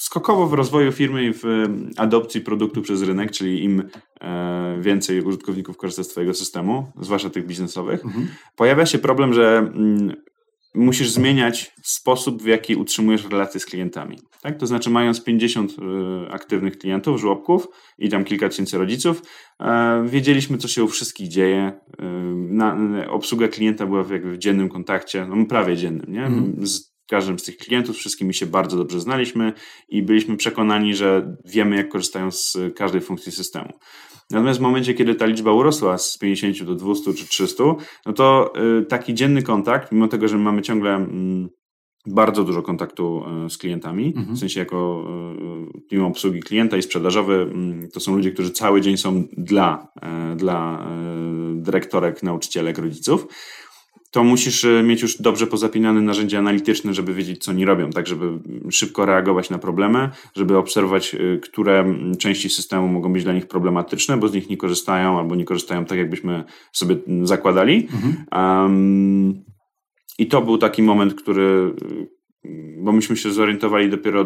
[0.00, 1.44] skokowo w rozwoju firmy i w
[1.96, 3.82] adopcji produktu przez rynek, czyli im
[4.20, 8.28] e, więcej użytkowników korzysta z Twojego systemu, zwłaszcza tych biznesowych, mhm.
[8.56, 10.12] pojawia się problem, że mm,
[10.74, 14.18] musisz zmieniać sposób, w jaki utrzymujesz relacje z klientami.
[14.42, 14.58] Tak?
[14.58, 19.22] To znaczy, mając 50 e, aktywnych klientów, żłobków i tam kilka tysięcy rodziców,
[19.60, 21.72] e, wiedzieliśmy, co się u wszystkich dzieje.
[22.48, 22.76] Na,
[23.08, 26.24] obsługa klienta była w, jakby w dziennym kontakcie, no prawie dziennym, nie?
[26.24, 26.66] Mhm.
[26.66, 29.52] Z każdym z tych klientów, wszystkimi się bardzo dobrze znaliśmy
[29.88, 33.72] i byliśmy przekonani, że wiemy, jak korzystają z każdej funkcji systemu.
[34.30, 37.64] Natomiast w momencie, kiedy ta liczba urosła z 50 do 200 czy 300,
[38.06, 41.48] no to y, taki dzienny kontakt, mimo tego, że mamy ciągle mm,
[42.06, 44.36] bardzo dużo kontaktu y, z klientami, mhm.
[44.36, 45.06] w sensie jako
[45.76, 49.88] y, team obsługi klienta i sprzedażowy, mm, to są ludzie, którzy cały dzień są dla,
[50.36, 50.88] dla
[51.54, 53.26] dyrektorek, nauczycielek, rodziców
[54.10, 58.06] to musisz e, mieć już dobrze pozapinane narzędzia analityczne, żeby wiedzieć, co oni robią, tak
[58.06, 58.38] żeby
[58.70, 64.16] szybko reagować na problemy, żeby obserwować, e, które części systemu mogą być dla nich problematyczne,
[64.16, 67.88] bo z nich nie korzystają albo nie korzystają tak, jakbyśmy sobie zakładali.
[67.92, 68.14] Mhm.
[68.62, 69.44] Um,
[70.18, 71.74] I to był taki moment, który
[72.78, 74.24] bo myśmy się zorientowali dopiero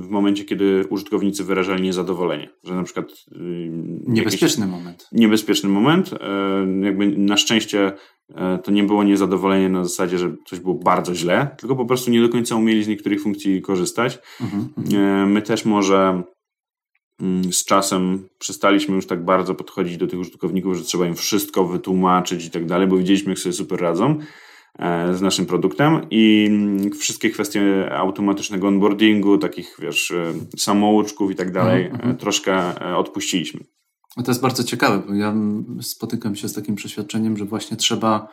[0.00, 3.10] w momencie, kiedy użytkownicy wyrażali niezadowolenie, że na przykład...
[3.32, 3.70] Y,
[4.06, 5.08] niebezpieczny moment.
[5.12, 6.10] Niebezpieczny moment.
[6.12, 7.92] E, jakby na szczęście
[8.34, 12.10] e, to nie było niezadowolenie na zasadzie, że coś było bardzo źle, tylko po prostu
[12.10, 14.18] nie do końca umieli z niektórych funkcji korzystać.
[14.40, 15.04] Mhm, mhm.
[15.04, 16.22] E, my też może
[17.20, 21.64] mm, z czasem przestaliśmy już tak bardzo podchodzić do tych użytkowników, że trzeba im wszystko
[21.64, 24.18] wytłumaczyć i tak dalej, bo widzieliśmy, jak sobie super radzą.
[24.78, 26.50] E, z naszym produktem i
[26.98, 32.16] wszystkie kwestie automatycznego onboardingu, takich wiesz, e, samouczków i tak dalej, mm -hmm.
[32.16, 33.60] troszkę odpuściliśmy.
[34.24, 35.34] To jest bardzo ciekawe, bo ja
[35.80, 38.28] spotykam się z takim przeświadczeniem, że właśnie trzeba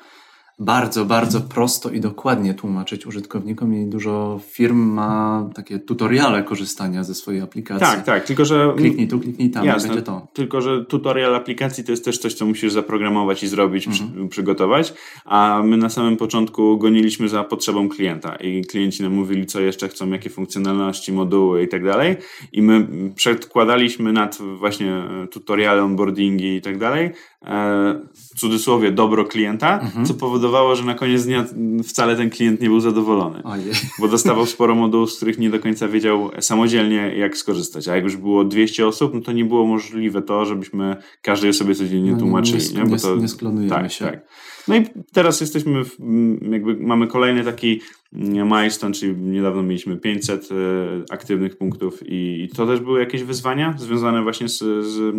[0.59, 7.15] bardzo, bardzo prosto i dokładnie tłumaczyć użytkownikom i dużo firm ma takie tutoriale korzystania ze
[7.15, 7.87] swojej aplikacji.
[7.87, 8.73] Tak, tak, tylko że...
[8.77, 10.27] Kliknij tu, kliknij tam, jasne, będzie to.
[10.33, 14.11] Tylko, że tutorial aplikacji to jest też coś, co musisz zaprogramować i zrobić, mhm.
[14.11, 14.93] przy, przygotować,
[15.25, 19.87] a my na samym początku goniliśmy za potrzebą klienta i klienci nam mówili, co jeszcze
[19.87, 22.15] chcą, jakie funkcjonalności, moduły i tak dalej
[22.51, 27.11] i my przedkładaliśmy nad właśnie tutoriale, onboardingi i tak dalej, e,
[28.13, 30.05] w cudzysłowie dobro klienta, mhm.
[30.05, 30.44] co powodowało,
[30.75, 31.45] że na koniec dnia
[31.83, 33.43] wcale ten klient nie był zadowolony.
[33.43, 33.71] Ojej.
[33.99, 37.87] Bo dostawał sporo modułów, z których nie do końca wiedział samodzielnie, jak skorzystać.
[37.87, 41.75] A jak już było 200 osób, no to nie było możliwe to, żebyśmy każdej osobie
[41.75, 42.73] codziennie no, tłumaczyli.
[42.75, 44.05] Nie, nie, Bo to, nie sklonujemy tak, się.
[44.05, 44.27] Tak.
[44.67, 45.97] No i teraz jesteśmy, w,
[46.51, 47.81] jakby mamy kolejny taki
[48.13, 50.55] milestone, czyli niedawno mieliśmy 500 e,
[51.13, 55.15] aktywnych punktów i to też były jakieś wyzwania związane właśnie z, z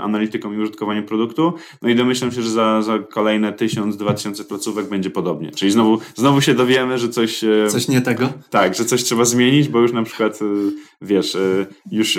[0.00, 1.52] analityką i użytkowaniem produktu.
[1.82, 5.50] No i domyślam się, że za, za kolejne 1000-2000 placówek będzie podobnie.
[5.50, 7.44] Czyli znowu, znowu się dowiemy, że coś...
[7.44, 8.32] E, coś nie tego?
[8.50, 10.44] Tak, że coś trzeba zmienić, bo już na przykład, e,
[11.02, 11.36] wiesz,
[11.90, 12.18] już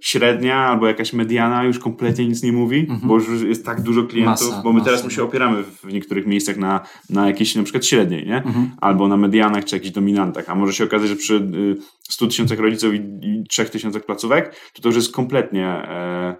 [0.00, 3.00] średnia albo jakaś mediana już kompletnie nic nie mówi, mhm.
[3.04, 4.90] bo już jest tak dużo klientów, masa, bo my masa.
[4.90, 8.36] teraz my się opieramy w niektórych miejscach na, na jakiejś na przykład średniej, nie?
[8.36, 8.70] Mhm.
[8.80, 11.50] Albo na medianie medianach czy jakichś dominantach, a może się okazać, że przy
[12.02, 16.36] 100 y, tysiącach rodziców i 3 tysiącach placówek, to to już jest kompletnie e,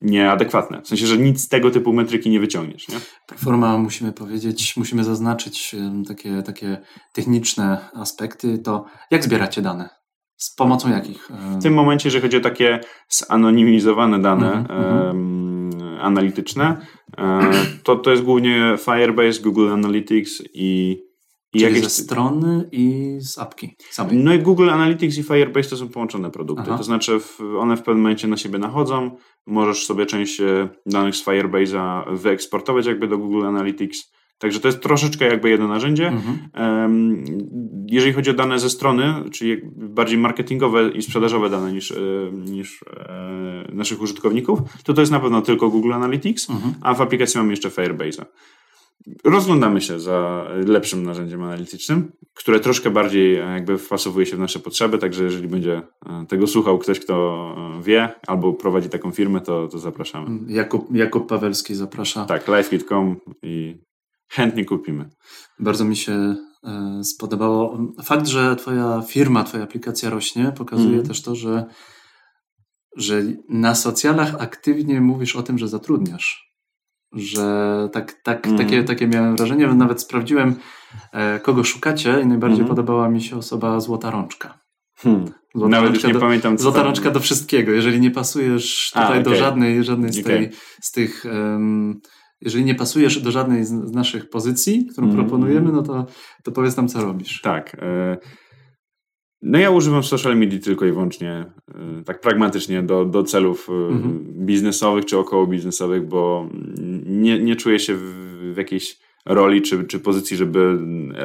[0.00, 0.82] nieadekwatne.
[0.82, 2.88] W sensie, że nic z tego typu metryki nie wyciągniesz.
[2.88, 2.96] Nie?
[3.26, 5.76] Proforma musimy powiedzieć, musimy zaznaczyć
[6.08, 6.78] takie, takie
[7.12, 9.88] techniczne aspekty, to jak zbieracie dane?
[10.36, 11.28] Z pomocą jakich?
[11.58, 16.00] W tym momencie, jeżeli chodzi o takie zanonimizowane dane mm -hmm.
[16.00, 16.86] analityczne,
[17.18, 17.50] e,
[17.82, 20.98] to to jest głównie Firebase, Google Analytics i
[21.54, 21.82] i Czyli jakieś...
[21.82, 24.16] ze strony i z apki samej.
[24.16, 26.64] No i Google Analytics i Firebase to są połączone produkty.
[26.66, 26.78] Aha.
[26.78, 27.20] To znaczy
[27.58, 29.16] one w pewnym momencie na siebie nachodzą.
[29.46, 34.14] Możesz sobie część e, danych z Firebase'a wyeksportować jakby do Google Analytics.
[34.38, 36.08] Także to jest troszeczkę jakby jedno narzędzie.
[36.08, 36.38] Mhm.
[37.90, 41.96] Jeżeli chodzi o dane ze strony, czyli bardziej marketingowe i sprzedażowe dane niż, e,
[42.32, 46.74] niż e, naszych użytkowników, to to jest na pewno tylko Google Analytics, mhm.
[46.80, 48.24] a w aplikacji mamy jeszcze Firebase'a.
[49.24, 54.58] Rozglądamy się za lepszym narzędziem analitycznym, które troszkę bardziej e, jakby wpasowuje się w nasze
[54.58, 57.14] potrzeby, także jeżeli będzie e, tego słuchał ktoś, kto
[57.78, 60.52] e, wie albo prowadzi taką firmę, to, to zapraszamy.
[60.52, 62.24] Jakub, Jakub Pawelski zaprasza.
[62.24, 63.82] Tak, livekit.com i
[64.28, 65.10] chętnie kupimy.
[65.58, 66.36] Bardzo mi się
[67.02, 67.78] spodobało.
[68.04, 71.06] Fakt, że twoja firma, twoja aplikacja rośnie, pokazuje mm.
[71.06, 71.64] też to, że,
[72.96, 76.53] że na socjalach aktywnie mówisz o tym, że zatrudniasz.
[77.14, 78.58] Że tak, tak, mm.
[78.58, 80.54] takie, takie miałem wrażenie, nawet sprawdziłem,
[81.12, 82.68] e, kogo szukacie i najbardziej mm.
[82.68, 84.58] podobała mi się osoba Złota Rączka.
[84.96, 85.24] Hmm.
[85.54, 86.56] Nawet już nie do, pamiętam.
[86.56, 86.86] Co złota tam...
[86.86, 87.72] rączka do wszystkiego.
[87.72, 89.22] Jeżeli nie pasujesz tutaj A, okay.
[89.22, 90.58] do żadnej, żadnej z, tej, okay.
[90.80, 92.00] z tych um,
[92.40, 95.18] jeżeli nie pasujesz do żadnej z, z naszych pozycji, którą mm.
[95.18, 96.06] proponujemy, no to,
[96.44, 97.40] to powiedz nam, co robisz.
[97.40, 97.74] Tak.
[97.74, 98.16] E,
[99.44, 104.02] no ja używam social media tylko i wyłącznie e, tak pragmatycznie do, do celów mm
[104.02, 104.18] -hmm.
[104.44, 106.48] biznesowych czy około biznesowych, bo
[107.06, 108.02] nie, nie czuję się w,
[108.54, 110.78] w jakiejś roli czy, czy pozycji, żeby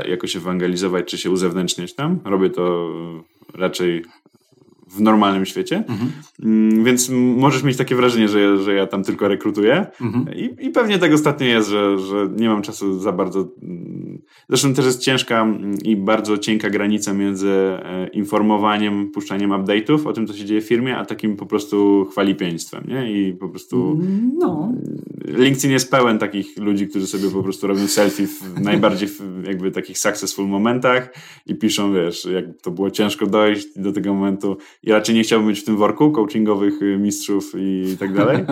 [0.09, 2.19] jakoś ewangelizować czy się uzewnętrzniać tam.
[2.25, 2.89] Robię to
[3.53, 4.05] raczej
[4.89, 5.83] w normalnym świecie.
[5.87, 6.11] Mhm.
[6.43, 9.85] Mm, więc możesz mieć takie wrażenie, że, że ja tam tylko rekrutuję.
[10.01, 10.35] Mhm.
[10.35, 13.47] I, I pewnie tak ostatnio jest, że, że nie mam czasu za bardzo.
[13.61, 20.07] Mm, zresztą też jest ciężka mm, i bardzo cienka granica między e, informowaniem, puszczaniem update'ów
[20.07, 22.83] o tym, co się dzieje w firmie, a takim po prostu chwalipieństwem.
[22.87, 23.11] Nie?
[23.11, 23.99] I po prostu.
[24.39, 24.73] No.
[25.25, 29.09] LinkedIn jest pełen takich ludzi, którzy sobie po prostu robią selfie w najbardziej
[29.43, 31.13] jakby takich successful momentach
[31.45, 35.47] i piszą, wiesz, jak to było ciężko dojść do tego momentu i raczej nie chciałbym
[35.47, 38.45] być w tym worku coachingowych y, mistrzów i tak dalej.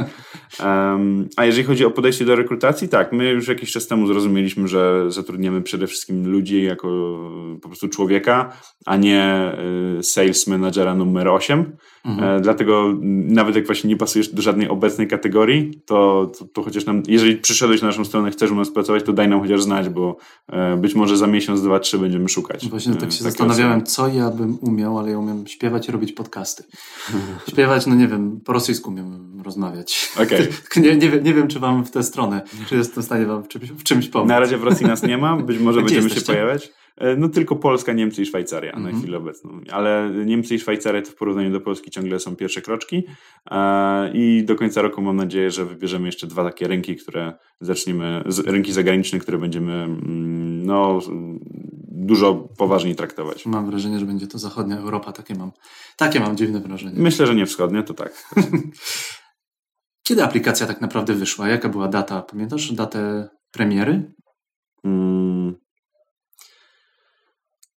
[0.63, 4.67] Um, a jeżeli chodzi o podejście do rekrutacji, tak, my już jakiś czas temu zrozumieliśmy,
[4.67, 6.87] że zatrudniamy przede wszystkim ludzi jako
[7.61, 8.53] po prostu człowieka,
[8.85, 9.51] a nie
[9.99, 11.77] y, sales managera numer 8.
[12.07, 12.37] Mhm.
[12.37, 16.85] E, dlatego nawet jak właśnie nie pasujesz do żadnej obecnej kategorii, to, to, to, chociaż
[16.85, 19.89] nam, jeżeli przyszedłeś na naszą stronę, chcesz u nas pracować, to daj nam chociaż znać,
[19.89, 20.17] bo
[20.47, 22.69] e, być może za miesiąc, dwa, trzy będziemy szukać.
[22.69, 23.89] Właśnie tak się zastanawiałem, osoby.
[23.89, 26.63] co ja bym umiał, ale ja umiem śpiewać i robić podcasty.
[27.49, 30.11] Śpiewać, no nie wiem, po rosyjsku umiem rozmawiać.
[30.15, 30.47] Okay.
[30.83, 33.43] nie, nie, wiem, nie wiem, czy wam w tę stronę, czy jestem w stanie wam
[33.43, 34.29] w czymś, w czymś pomóc.
[34.29, 36.27] Na razie w Rosji nas nie ma, być może będziemy jesteście?
[36.27, 36.71] się pojawiać.
[36.97, 38.83] E, no tylko Polska, Niemcy i Szwajcaria mm -hmm.
[38.83, 39.03] na mhm.
[39.03, 39.61] chwilę obecną.
[39.71, 43.03] Ale Niemcy i Szwajcaria to w porównaniu do Polski ciągle są pierwsze kroczki
[43.51, 48.23] e, i do końca roku mam nadzieję, że wybierzemy jeszcze dwa takie rynki, które zaczniemy,
[48.45, 50.99] rynki zagraniczne, które będziemy mm, no,
[51.91, 53.45] dużo poważniej traktować.
[53.45, 55.51] Mam wrażenie, że będzie to zachodnia Europa, takie mam,
[55.97, 57.01] takie mam dziwne wrażenie.
[57.01, 58.23] Myślę, że nie wschodnia, to tak.
[60.07, 61.47] Kiedy aplikacja tak naprawdę wyszła?
[61.49, 62.21] Jaka była data?
[62.21, 64.13] Pamiętasz datę premiery?
[64.81, 65.55] Hmm.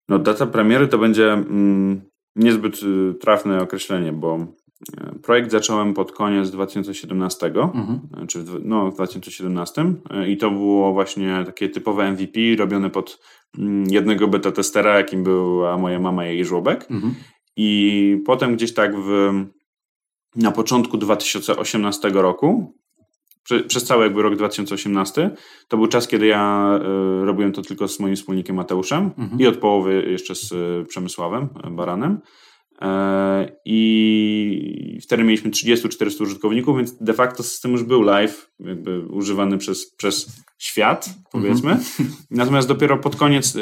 [0.09, 2.01] No, data premiery to będzie mm,
[2.37, 4.39] niezbyt y, trafne określenie, bo
[4.99, 8.01] e, projekt zacząłem pod koniec 2017, mhm.
[8.23, 12.91] E, czy w, no, w 2017 e, i to było właśnie takie typowe MVP robione
[12.91, 13.21] pod
[13.59, 16.87] mm, jednego beta testera, jakim była moja mama i jej żłobek.
[16.91, 17.15] Mhm.
[17.57, 19.31] I potem gdzieś tak w,
[20.37, 22.78] na początku 2018 roku
[23.69, 25.31] przez cały jakby rok 2018.
[25.69, 26.71] To był czas, kiedy ja
[27.23, 29.41] y, robiłem to tylko z moim wspólnikiem Mateuszem mhm.
[29.41, 32.21] i od połowy jeszcze z y, Przemysławem e, Baranem.
[32.83, 39.59] E, I wtedy mieliśmy 30-40 użytkowników, więc de facto system już był live, jakby używany
[39.59, 41.71] przez, przez świat, powiedzmy.
[41.71, 42.09] Mhm.
[42.31, 43.57] Natomiast dopiero pod koniec,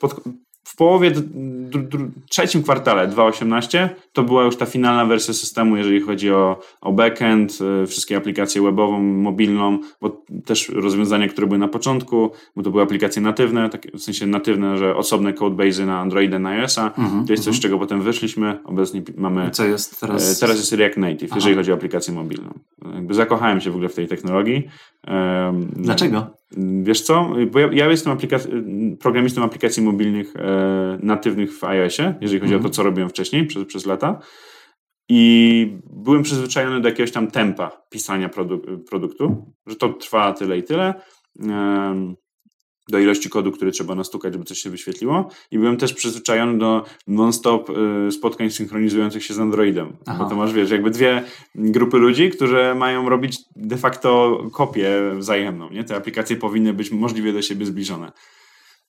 [0.00, 0.20] pod,
[0.64, 1.12] w połowie,
[2.28, 7.58] trzecim kwartale 2018 to była już ta finalna wersja systemu, jeżeli chodzi o, o backend,
[7.82, 12.82] y, wszystkie aplikacje webową, mobilną, bo też rozwiązania, które były na początku, bo to były
[12.82, 16.86] aplikacje natywne, tak, w sensie natywne, że osobne codebase na Androida, na iOS-a.
[16.86, 18.58] Mhm, to jest coś, z czego potem wyszliśmy.
[18.64, 19.50] Obecnie mamy.
[19.50, 20.36] Co jest teraz?
[20.36, 21.36] E, teraz jest React Native, Aha.
[21.38, 22.58] jeżeli chodzi o aplikację mobilną.
[22.94, 24.68] Jakby zakochałem się w ogóle w tej technologii.
[25.76, 26.26] Dlaczego?
[26.82, 27.30] Wiesz co?
[27.52, 28.48] Bo ja, ja jestem aplikac-
[28.96, 32.60] programistą aplikacji mobilnych e, natywnych w iOSie, jeżeli chodzi mm.
[32.60, 32.72] o to, mhm.
[32.72, 34.20] co robiłem wcześniej przez, przez lata.
[35.08, 40.62] I byłem przyzwyczajony do jakiegoś tam tempa pisania produ- produktu, że to trwa tyle i
[40.62, 40.94] tyle.
[42.88, 45.28] Do ilości kodu, który trzeba nastukać, żeby coś się wyświetliło.
[45.50, 49.96] I byłem też przyzwyczajony do non-stop y, spotkań synchronizujących się z Androidem.
[50.06, 50.18] Aha.
[50.18, 55.70] Bo to masz, wiesz, jakby dwie grupy ludzi, które mają robić de facto kopię wzajemną.
[55.70, 55.84] Nie?
[55.84, 58.12] Te aplikacje powinny być możliwie do siebie zbliżone.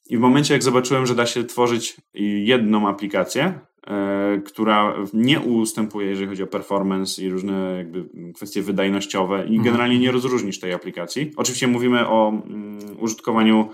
[0.10, 1.98] I w momencie, jak zobaczyłem, że da się tworzyć
[2.44, 9.38] jedną aplikację, e, która nie ustępuje, jeżeli chodzi o performance i różne jakby kwestie wydajnościowe
[9.38, 9.64] i mhm.
[9.64, 11.32] generalnie nie rozróżnisz tej aplikacji.
[11.38, 13.70] Oczywiście mówimy o mm, użytkowaniu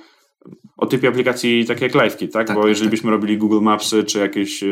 [0.78, 2.48] o typie aplikacji takie jak LiveKit, tak?
[2.48, 2.92] tak Bo tak, jeżeli tak.
[2.92, 4.64] byśmy robili Google Mapsy czy jakieś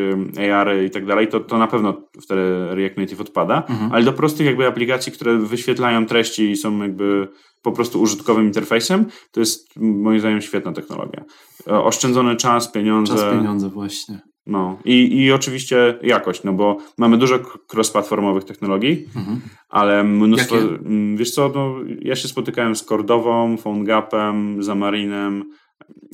[0.51, 2.41] AR i tak dalej, to, to na pewno wtedy
[2.75, 3.91] React Native odpada, mhm.
[3.91, 7.27] ale do prostych jakby aplikacji, które wyświetlają treści i są jakby
[7.61, 11.23] po prostu użytkowym interfejsem, to jest moim zdaniem świetna technologia.
[11.65, 13.15] Oszczędzony czas, pieniądze.
[13.15, 14.32] Czas, pieniądze właśnie.
[14.45, 17.39] No i, i oczywiście jakość, no bo mamy dużo
[17.73, 19.41] cross-platformowych technologii, mhm.
[19.69, 20.79] ale mnóstwo, Jakie?
[21.15, 25.43] Wiesz co, no, ja się spotykałem z Cordową, PhoneGapem, Zamarinem,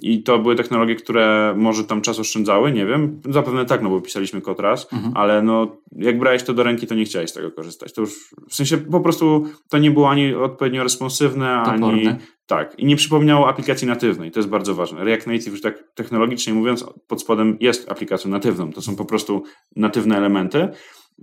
[0.01, 3.21] I to były technologie, które może tam czas oszczędzały, nie wiem.
[3.29, 5.13] Zapewne tak, no bo pisaliśmy kod raz, mhm.
[5.17, 7.93] ale no jak brałeś to do ręki, to nie chciałeś z tego korzystać.
[7.93, 11.87] To już w sensie po prostu to nie było ani odpowiednio responsywne, Toporne.
[11.87, 12.79] ani tak.
[12.79, 14.31] I nie przypomniało aplikacji natywnej.
[14.31, 15.03] To jest bardzo ważne.
[15.03, 18.73] React Native, już tak technologicznie mówiąc, pod spodem jest aplikacją natywną.
[18.73, 19.43] To są po prostu
[19.75, 20.67] natywne elementy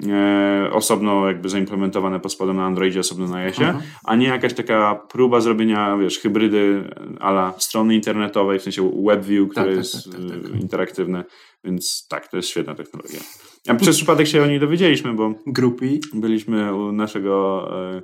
[0.08, 4.94] e, osobno jakby zaimplementowane pod spodem na Androidzie, osobno na iOSie, a nie jakaś taka
[4.94, 10.30] próba zrobienia, wiesz, hybrydy ala strony internetowej, w sensie WebView, które tak, jest tak, tak,
[10.30, 10.60] tak, tak.
[10.60, 11.24] interaktywne,
[11.64, 13.20] więc tak, to jest świetna technologia.
[13.68, 16.00] A przez przypadek się o niej dowiedzieliśmy, bo Grupy.
[16.14, 18.02] byliśmy u naszego e,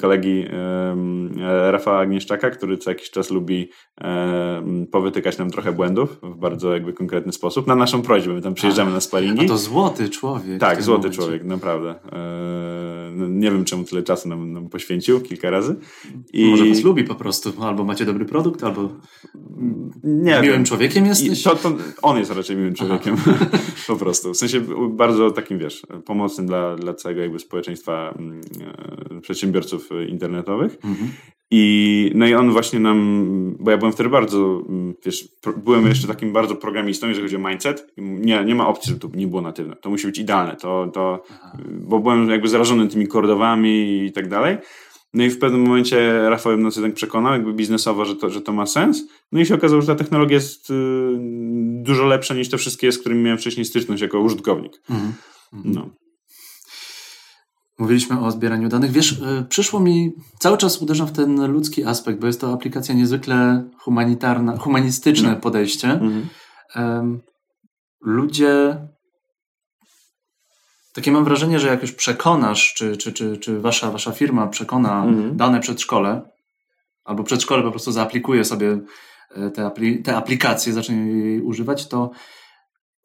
[0.00, 0.44] kolegi
[1.70, 3.70] Rafała Agnieszczaka, który co jakiś czas lubi
[4.90, 7.66] powytykać nam trochę błędów w bardzo jakby konkretny sposób.
[7.66, 9.44] Na naszą prośbę, my tam przyjeżdżamy na sparingi.
[9.44, 10.60] A to złoty człowiek.
[10.60, 11.22] Tak, złoty momencie.
[11.22, 11.94] człowiek, naprawdę.
[12.12, 15.76] E, no, nie wiem, czemu tyle czasu nam, nam poświęcił, kilka razy.
[16.32, 16.50] I...
[16.50, 18.88] Może was lubi po prostu, albo macie dobry produkt, albo
[20.04, 20.64] nie miłym wiem.
[20.64, 21.42] człowiekiem jesteś?
[21.42, 23.16] To, to on jest raczej miłym człowiekiem,
[23.86, 24.34] po prostu.
[24.34, 24.60] W sensie
[24.90, 28.40] bardzo takim, wiesz, pomocnym dla, dla całego jakby społeczeństwa mm,
[29.64, 30.78] odbiorców e, internetowych.
[30.84, 31.10] Mhm.
[31.50, 36.08] I, no i on właśnie nam, bo ja byłem wtedy bardzo, mm, wiesz, byłem jeszcze
[36.08, 37.92] takim bardzo programistą, jeżeli chodzi o mindset.
[37.96, 39.76] Nie, nie ma opcji, żeby to nie było natywne.
[39.76, 40.56] To musi być idealne.
[40.56, 41.22] To, to,
[41.70, 44.56] bo byłem jakby zarażony tymi kordowami i tak dalej.
[45.14, 48.52] No i w pewnym momencie Rafał nas jednak przekonał, jakby biznesowo, że to, że to
[48.52, 49.02] ma sens.
[49.32, 50.74] No i się okazało, że ta technologia jest y,
[51.82, 54.82] dużo lepsza niż te wszystkie, z którymi miałem wcześniej styczność jako użytkownik.
[54.90, 55.12] Mhm.
[55.64, 55.90] No.
[57.78, 58.90] Mówiliśmy o zbieraniu danych.
[58.90, 62.94] Wiesz, y, przyszło mi, cały czas uderzam w ten ludzki aspekt, bo jest to aplikacja
[62.94, 65.36] niezwykle humanitarna, humanistyczne no.
[65.36, 65.90] podejście.
[65.90, 66.28] Mhm.
[66.76, 67.22] Um,
[68.00, 68.76] ludzie.
[70.92, 75.04] Takie mam wrażenie, że jak już przekonasz, czy, czy, czy, czy wasza, wasza firma przekona
[75.04, 75.36] mhm.
[75.36, 76.22] dane przedszkole,
[77.04, 78.78] albo przedszkole po prostu zaaplikuje sobie
[79.30, 82.10] e, te, apli te aplikacje, zacznie jej używać, to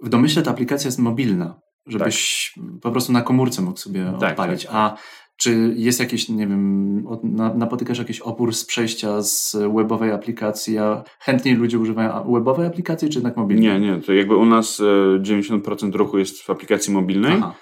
[0.04, 2.82] w domyśle ta aplikacja jest mobilna żebyś tak.
[2.82, 4.66] po prostu na komórce mógł sobie tak, odpalić.
[4.66, 4.76] Tak.
[4.76, 4.98] A
[5.38, 7.04] czy jest jakieś, nie wiem,
[7.56, 13.18] napotykasz jakiś opór z przejścia z webowej aplikacji, a chętniej ludzie używają webowej aplikacji, czy
[13.18, 13.82] jednak mobilnej?
[13.82, 14.82] Nie, nie, to jakby u nas
[15.22, 17.34] 90% e, ruchu jest w aplikacji mobilnej.
[17.38, 17.54] Aha.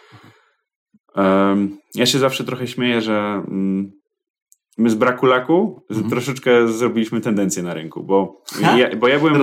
[1.95, 3.91] Ja się zawsze trochę śmieję, że mm,
[4.77, 6.09] my z braku laku mhm.
[6.09, 8.41] troszeczkę zrobiliśmy tendencję na rynku, bo,
[8.77, 9.35] ja, bo ja, byłem,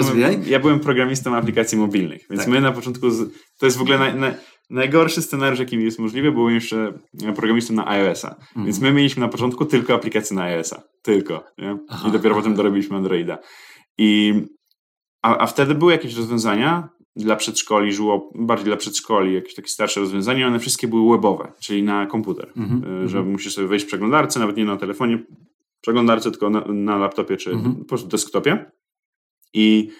[0.46, 2.50] ja byłem programistą aplikacji mobilnych, więc tak.
[2.50, 4.34] my na początku, z, to jest w ogóle na, na,
[4.70, 6.98] najgorszy scenariusz, jaki jest możliwy, był jeszcze
[7.36, 8.36] programistą na iOS-a.
[8.56, 8.66] Mm.
[8.66, 10.82] Więc my mieliśmy na początku tylko aplikację na iOS-a.
[11.02, 11.44] Tylko.
[11.58, 11.78] Nie?
[11.88, 13.38] Aha, I dopiero potem dorobiliśmy Androida.
[13.98, 14.42] I,
[15.22, 20.00] a, a wtedy były jakieś rozwiązania dla przedszkoli, żyło bardziej dla przedszkoli, jakieś takie starsze
[20.00, 22.52] rozwiązania, one wszystkie były webowe, czyli na komputer.
[22.56, 23.08] Mm -hmm.
[23.08, 25.18] Że musisz sobie wejść w przeglądarce, nawet nie na telefonie,
[25.80, 27.78] przeglądarce, tylko na, na laptopie czy mm -hmm.
[27.78, 28.70] po prostu desktopie.
[29.54, 29.90] I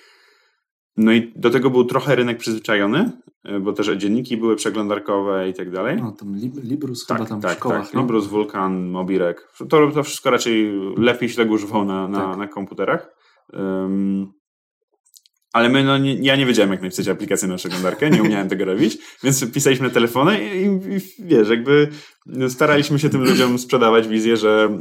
[0.97, 3.13] no i do tego był trochę rynek przyzwyczajony,
[3.45, 5.97] e, bo też dzienniki były przeglądarkowe i tak dalej.
[6.03, 7.85] No tam Librus tak, chyba tam tak, w szkołach.
[7.85, 8.01] Tak, no?
[8.01, 9.49] Librus, Vulkan, Mobirek.
[9.69, 12.39] To, to wszystko raczej lepiej się tego używało na, na, tak.
[12.39, 13.11] na komputerach.
[13.53, 14.33] Um,
[15.55, 18.65] ale my, no, nie, ja nie wiedziałem, jak napisać aplikację na przeglądarkę, nie umiałem tego
[18.65, 21.89] robić, więc pisaliśmy na telefony i, i, i, wiesz, jakby
[22.49, 24.79] staraliśmy się tym ludziom sprzedawać wizję, że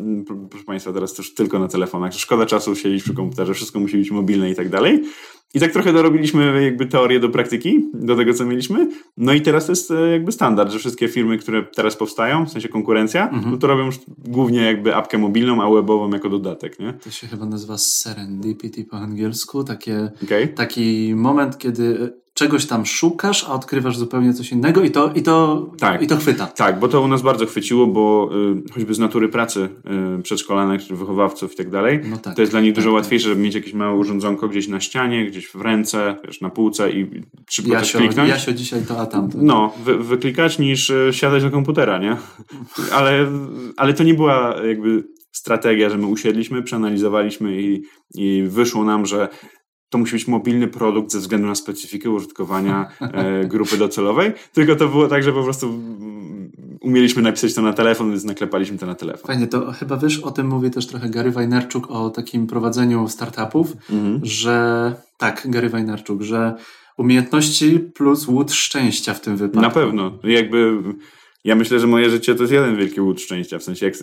[0.50, 3.98] proszę Państwa, teraz to już tylko na telefonach, szkoda czasu siedzieć przy komputerze, wszystko musi
[3.98, 5.04] być mobilne i tak dalej.
[5.54, 8.90] I tak trochę dorobiliśmy jakby teorię do praktyki, do tego co mieliśmy.
[9.18, 12.50] No i teraz to jest e, jakby standard, że wszystkie firmy, które teraz powstają, w
[12.50, 13.52] sensie konkurencja, mhm.
[13.52, 16.94] no to robią już głównie jakby apkę mobilną, a webową jako dodatek, nie?
[16.94, 20.48] To się chyba nazywa serendipity po angielsku, takie, okay.
[20.48, 25.66] taki moment, kiedy czegoś tam szukasz, a odkrywasz zupełnie coś innego i to, i to,
[25.80, 26.48] tak, i to chwyta.
[26.48, 28.30] Tak, bo to u nas bardzo chwyciło, bo
[28.68, 29.70] y, choćby z natury pracy
[30.20, 32.96] y, przedszkolanek, wychowawców i tak dalej, no tak, to jest dla nich tak, dużo tak.
[32.96, 36.92] łatwiejsze, żeby mieć jakieś małe urządzonko gdzieś na ścianie, gdzieś w ręce, wiesz, na półce
[36.92, 38.30] i szybko Jasio, coś kliknąć.
[38.30, 39.38] Jasio dzisiaj to, a tamto.
[39.42, 42.18] No, wy, wyklikać niż y, siadać do komputera, nie?
[42.98, 43.32] Ale,
[43.78, 47.84] ale to nie była jakby strategia, że my usiedliśmy, przeanalizowaliśmy i,
[48.16, 49.30] i wyszło nam, że
[49.94, 54.88] to musi być mobilny produkt ze względu na specyfikę użytkowania e, grupy docelowej, tylko to
[54.88, 56.52] było tak, że po prostu mm,
[56.82, 59.28] umieliśmy napisać to na telefon, więc naklepaliśmy to na telefon.
[59.28, 63.74] Fajnie, to chyba wiesz, o tym mówi też trochę Gary Wajnerczuk o takim prowadzeniu startupów,
[63.90, 64.20] mhm.
[64.24, 66.54] że tak, Gary Wajnerczuk, że
[66.98, 69.62] umiejętności plus łód szczęścia w tym wypadku.
[69.62, 70.12] Na pewno.
[70.24, 70.78] Jakby
[71.44, 73.60] ja myślę, że moje życie to jest jeden wielki łód szczęścia.
[73.60, 73.96] W sensie, jak,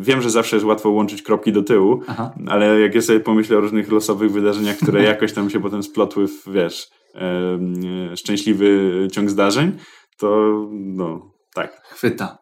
[0.00, 2.34] wiem, że zawsze jest łatwo łączyć kropki do tyłu, Aha.
[2.46, 6.28] ale jak ja sobie pomyślę o różnych losowych wydarzeniach, które jakoś tam się potem splotły
[6.28, 9.78] w, wiesz, e, szczęśliwy ciąg zdarzeń,
[10.18, 11.80] to no, tak.
[11.84, 12.38] Chwyta.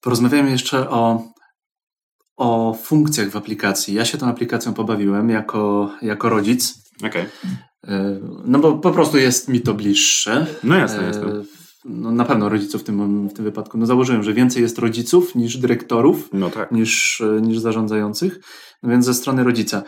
[0.00, 1.24] Porozmawiamy jeszcze o,
[2.36, 3.94] o funkcjach w aplikacji.
[3.94, 6.74] Ja się tą aplikacją pobawiłem jako, jako rodzic.
[7.06, 7.26] Okej.
[7.84, 8.20] Okay.
[8.44, 10.46] No bo po prostu jest mi to bliższe.
[10.64, 11.42] No jasne, jasne.
[11.84, 13.78] No na pewno rodziców w tym, w tym wypadku.
[13.78, 16.72] No założyłem, że więcej jest rodziców niż dyrektorów, no tak.
[16.72, 18.40] niż, niż zarządzających.
[18.82, 19.82] No więc ze strony rodzica.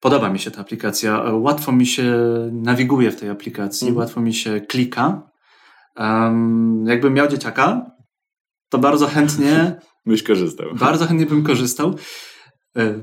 [0.00, 1.22] Podoba mi się ta aplikacja.
[1.32, 2.14] Łatwo mi się
[2.52, 3.98] nawiguje w tej aplikacji, mhm.
[3.98, 5.30] łatwo mi się klika.
[5.96, 7.90] Um, jakbym miał dzieciaka,
[8.68, 9.76] to bardzo chętnie.
[10.06, 10.66] Byś korzystał.
[10.74, 11.94] Bardzo chętnie bym korzystał.
[12.76, 13.02] E,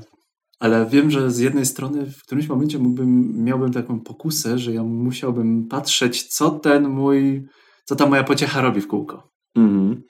[0.60, 4.82] ale wiem, że z jednej strony w którymś momencie mógłbym, miałbym taką pokusę, że ja
[4.82, 7.46] musiałbym patrzeć, co ten mój,
[7.86, 9.30] co ta moja pociecha robi w kółko.
[9.56, 10.02] Mhm.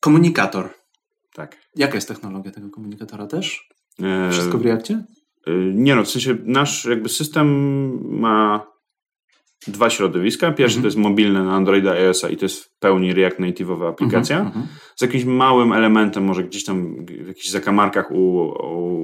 [0.00, 0.70] Komunikator.
[1.34, 1.56] Tak.
[1.76, 3.68] Jaka jest technologia tego komunikatora też?
[4.02, 5.04] E, Wszystko w Reakcie?
[5.46, 7.48] E, nie no, w sensie nasz jakby system
[8.20, 8.66] ma
[9.66, 10.52] dwa środowiska.
[10.52, 10.82] Pierwsze mhm.
[10.82, 14.36] to jest mobilne na Androida iOS-a i to jest w pełni React Native'owa aplikacja.
[14.36, 14.76] Mhm, mhm.
[14.96, 18.52] Z jakimś małym elementem, może gdzieś tam w jakichś zakamarkach u,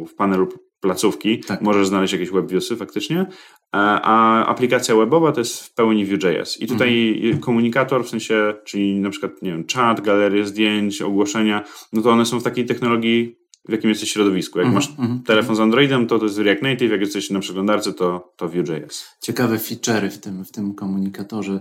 [0.01, 0.49] u w panelu
[0.85, 1.63] placówki tak.
[1.63, 3.27] możesz znaleźć jakieś webviewsy faktycznie, e,
[3.73, 6.61] a aplikacja webowa to jest w pełni Vue.js.
[6.61, 7.41] I tutaj mhm.
[7.41, 12.27] komunikator, w sensie, czyli na przykład, nie wiem, chat, galerie zdjęć, ogłoszenia, no to one
[12.27, 13.37] są w takiej technologii
[13.69, 14.59] w jakim jesteś środowisku.
[14.59, 15.23] Jak -hmm, masz -hmm.
[15.27, 19.17] telefon z Androidem, to to jest React Native, jak jesteś na przeglądarce, to, to Vue.js.
[19.21, 21.61] Ciekawe feature'y w tym, w tym komunikatorze.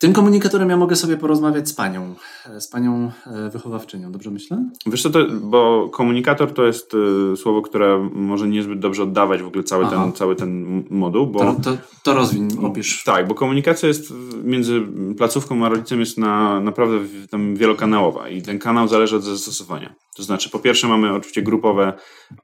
[0.00, 2.14] Tym komunikatorem ja mogę sobie porozmawiać z panią,
[2.58, 4.70] z panią e, wychowawczynią, dobrze myślę?
[4.86, 6.94] Wiesz co, to, bo komunikator to jest
[7.32, 11.26] y, słowo, które może niezbyt dobrze oddawać w ogóle cały, ten, cały ten moduł.
[11.26, 13.04] Bo, to, to, to rozwiń, opisz.
[13.04, 14.12] Tak, bo komunikacja jest
[14.44, 14.82] między
[15.18, 16.98] placówką a rodzicem jest na, naprawdę
[17.30, 19.94] tam wielokanałowa i ten kanał zależy od zastosowania.
[20.16, 21.92] To znaczy, po pierwsze mamy oczywiście grupowe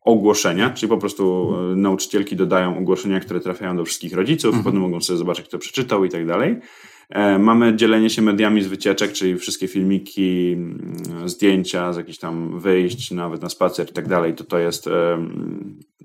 [0.05, 4.65] ogłoszenia, czyli po prostu nauczycielki dodają ogłoszenia, które trafiają do wszystkich rodziców, mhm.
[4.65, 6.61] potem mogą sobie zobaczyć, kto przeczytał i tak dalej.
[7.09, 12.61] E, mamy dzielenie się mediami z wycieczek, czyli wszystkie filmiki, mm, zdjęcia z jakichś tam
[12.61, 14.35] wyjść, nawet na spacer i tak dalej.
[14.35, 14.89] To to jest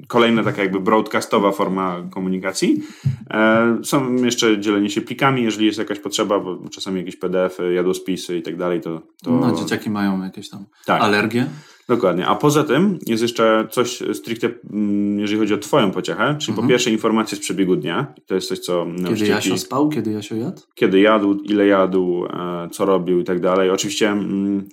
[0.08, 2.84] kolejna taka jakby broadcastowa forma komunikacji.
[3.30, 8.38] E, są jeszcze dzielenie się plikami, jeżeli jest jakaś potrzeba, bo czasami jakieś PDF, jadłospisy
[8.38, 9.32] i tak dalej, to, to...
[9.32, 11.02] No, dzieciaki mają jakieś tam tak.
[11.02, 11.46] alergie.
[11.92, 12.28] Dokładnie.
[12.28, 16.56] A poza tym jest jeszcze coś stricte, mm, jeżeli chodzi o Twoją pociechę, czyli mhm.
[16.56, 18.14] po pierwsze informacje z przebiegu dnia.
[18.26, 18.88] To jest coś, co.
[19.08, 20.62] Kiedy Jasio spał, kiedy Jasio jadł?
[20.76, 23.70] Kiedy jadł, ile jadł, e, co robił i tak dalej.
[23.70, 24.70] Oczywiście mm,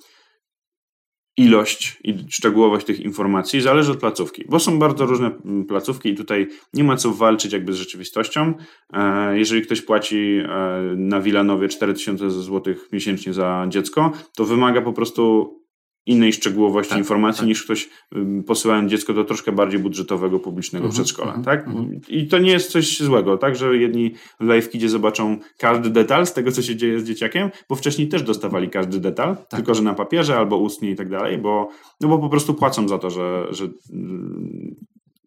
[1.37, 6.15] ilość i szczegółowość tych informacji zależy od placówki, bo są bardzo różne mm, placówki i
[6.15, 8.55] tutaj nie ma co walczyć jakby z rzeczywistością.
[8.93, 10.49] E, jeżeli ktoś płaci e,
[10.97, 15.55] na Wilanowie 4000 zł miesięcznie za dziecko, to wymaga po prostu
[16.07, 17.49] innej szczegółowości tak, informacji tak.
[17.49, 17.89] niż ktoś
[18.47, 21.31] posyłając dziecko do troszkę bardziej budżetowego, publicznego uh mhm, -huh, przedszkola.
[21.31, 21.75] uh mhm, -huh, tak?
[21.75, 22.01] Uh mhm.
[22.01, 22.05] -huh.
[22.09, 23.57] I to nie jest coś złego, tak?
[23.57, 27.77] Że jedni w LiveKidzie zobaczą każdy detal z tego, co się dzieje z dzieciakiem, bo
[27.77, 29.47] wcześniej też dostawali każdy detal, tak.
[29.51, 31.69] tylko że na papierze albo ustnie i tak dalej, bo,
[32.01, 33.69] no bo po prostu płacą za to, że, że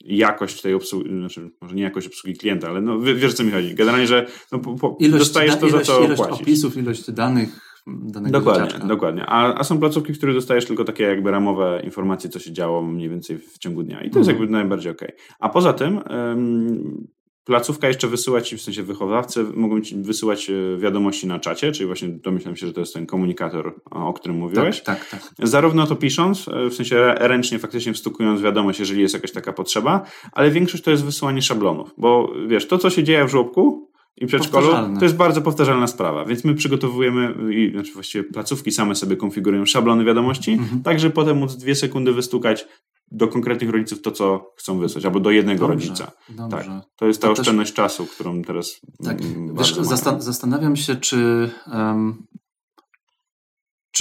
[0.06, 3.76] jakość tej obsługi, znaczy może nie jakość obsługi klienta, ale no wiesz co mi chodzi.
[3.76, 6.42] Generalnie, że no, po, po, ilość, dostajesz to ilość, za co ilość płacisz.
[6.42, 8.88] opisów, ilość danych danego Dokładnie, dzieciaczka.
[8.88, 9.26] dokładnie.
[9.26, 13.10] A, a są placówki, które dostajesz tylko takie jakby ramowe informacje, co się działo mniej
[13.10, 14.02] więcej w ciągu dnia.
[14.02, 14.38] I to jest mhm.
[14.38, 15.08] jakby najbardziej okej.
[15.08, 15.36] Okay.
[15.40, 16.02] A poza tym
[16.32, 17.08] ym,
[17.44, 21.88] placówka jeszcze wysyła ci, w sensie wychowawcy mogą ci wysyłać e, wiadomości na czacie, czyli
[21.88, 24.82] właśnie domyślam się, że to jest ten komunikator, o którym mówiłeś.
[24.82, 25.48] Tak, tak, tak.
[25.48, 30.06] Zarówno to pisząc, e, w sensie ręcznie faktycznie wstukując wiadomość, jeżeli jest jakaś taka potrzeba,
[30.32, 34.28] ale większość to jest wysyłanie szablonów, bo wiesz, to co się dzieje w żłobku, i
[34.28, 34.68] przedszkolu,
[35.00, 36.26] to jest bardzo powtarzalna sprawa.
[36.26, 40.84] Więc my przygotowujemy, i, znaczy właściwie placówki same sobie konfigurują szablony wiadomości, mhm.
[40.84, 42.68] tak żeby potem móc dwie sekundy wystukać
[43.12, 46.12] do konkretnych rodziców to, co chcą wysłać, albo do jednego dobrze, rodzica.
[46.30, 46.58] Dobrze.
[46.58, 46.68] Tak.
[46.96, 47.76] To jest ta to oszczędność też...
[47.76, 48.82] czasu, którą teraz.
[49.04, 49.18] Tak.
[49.58, 52.28] Wiesz, zastan zastanawiam się, czy um,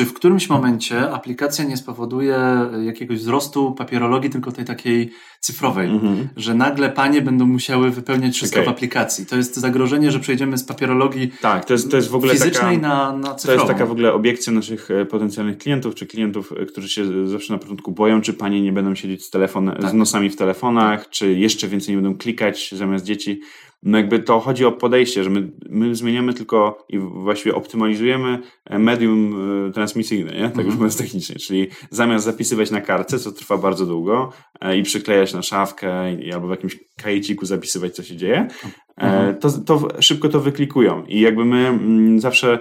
[0.01, 2.39] czy w którymś momencie aplikacja nie spowoduje
[2.85, 6.27] jakiegoś wzrostu papierologii, tylko tej takiej cyfrowej, mm-hmm.
[6.37, 8.73] że nagle panie będą musiały wypełniać wszystko okay.
[8.73, 9.27] w aplikacji.
[9.27, 12.77] To jest zagrożenie, że przejdziemy z papierologii tak, to jest, to jest w ogóle fizycznej
[12.77, 13.45] taka, na, na cyfrową.
[13.45, 17.29] To jest taka w ogóle obiekcja naszych e, potencjalnych klientów, czy klientów, e, którzy się
[17.29, 19.91] zawsze na początku boją, czy panie nie będą siedzieć z, telefon, tak.
[19.91, 23.41] z nosami w telefonach, czy jeszcze więcej nie będą klikać zamiast dzieci
[23.83, 28.79] no jakby to chodzi o podejście, że my, my zmieniamy tylko i właściwie optymalizujemy e,
[28.79, 29.37] medium
[29.69, 30.43] e, transmisyjne, nie?
[30.43, 30.75] tak już mhm.
[30.75, 35.43] mówiąc technicznie, czyli zamiast zapisywać na kartce, co trwa bardzo długo e, i przyklejać na
[35.43, 38.49] szafkę i, albo w jakimś kajeciku zapisywać, co się dzieje,
[38.97, 39.37] mhm.
[39.39, 42.59] to, to szybko to wyklikują i jakby my mm, zawsze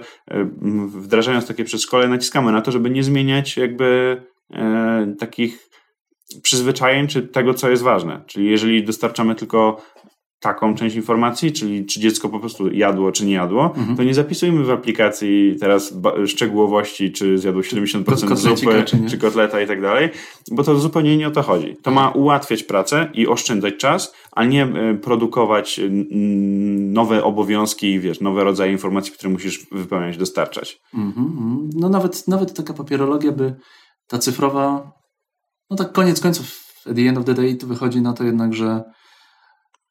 [0.86, 4.22] wdrażając takie przedszkole naciskamy na to, żeby nie zmieniać jakby
[5.18, 5.70] takich
[6.42, 8.24] przyzwyczajeń czy tego, co jest ważne.
[8.26, 9.82] Czyli jeżeli dostarczamy tylko
[10.40, 13.96] taką część informacji, czyli czy dziecko po prostu jadło, czy nie jadło, mhm.
[13.96, 15.94] to nie zapisujmy w aplikacji teraz
[16.26, 20.08] szczegółowości, czy zjadło 70% zupy, czy, czy, kotleta i tak dalej,
[20.50, 21.76] bo to zupełnie nie o to chodzi.
[21.82, 25.80] To ma ułatwiać pracę i oszczędzać czas, a nie e, produkować
[26.78, 30.80] nowe obowiązki, wiesz, nowe rodzaje informacji, które musisz wypełniać, dostarczać.
[30.94, 31.70] Mhm, mhm.
[31.74, 33.54] No nawet, nawet taka papierologia by,
[34.06, 34.92] ta cyfrowa,
[35.70, 36.46] no tak koniec końców,
[36.86, 38.82] at the end of the day to wychodzi na to jednak, że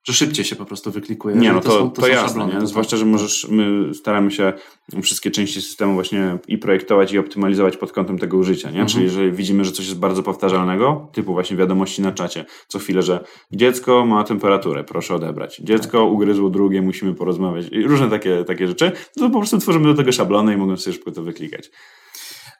[0.09, 1.35] że szybciej się po prostu wyklikuje.
[1.35, 2.67] Nie, no to, to, są, to, to jasne, szablony, nie?
[2.67, 4.53] zwłaszcza, że możesz, my staramy się
[5.01, 8.81] wszystkie części systemu właśnie i projektować i optymalizować pod kątem tego użycia, nie?
[8.81, 8.87] Mhm.
[8.87, 13.01] Czyli jeżeli widzimy, że coś jest bardzo powtarzalnego, typu właśnie wiadomości na czacie, co chwilę,
[13.01, 15.61] że dziecko ma temperaturę, proszę odebrać.
[15.63, 16.13] Dziecko tak.
[16.13, 17.65] ugryzło drugie, musimy porozmawiać.
[17.71, 20.93] I różne takie, takie rzeczy, to po prostu tworzymy do tego szablony i mogą sobie
[20.93, 21.71] szybko to wyklikać.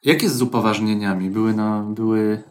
[0.03, 1.29] Jak jest z upoważnieniami?
[1.29, 2.43] Były, na, były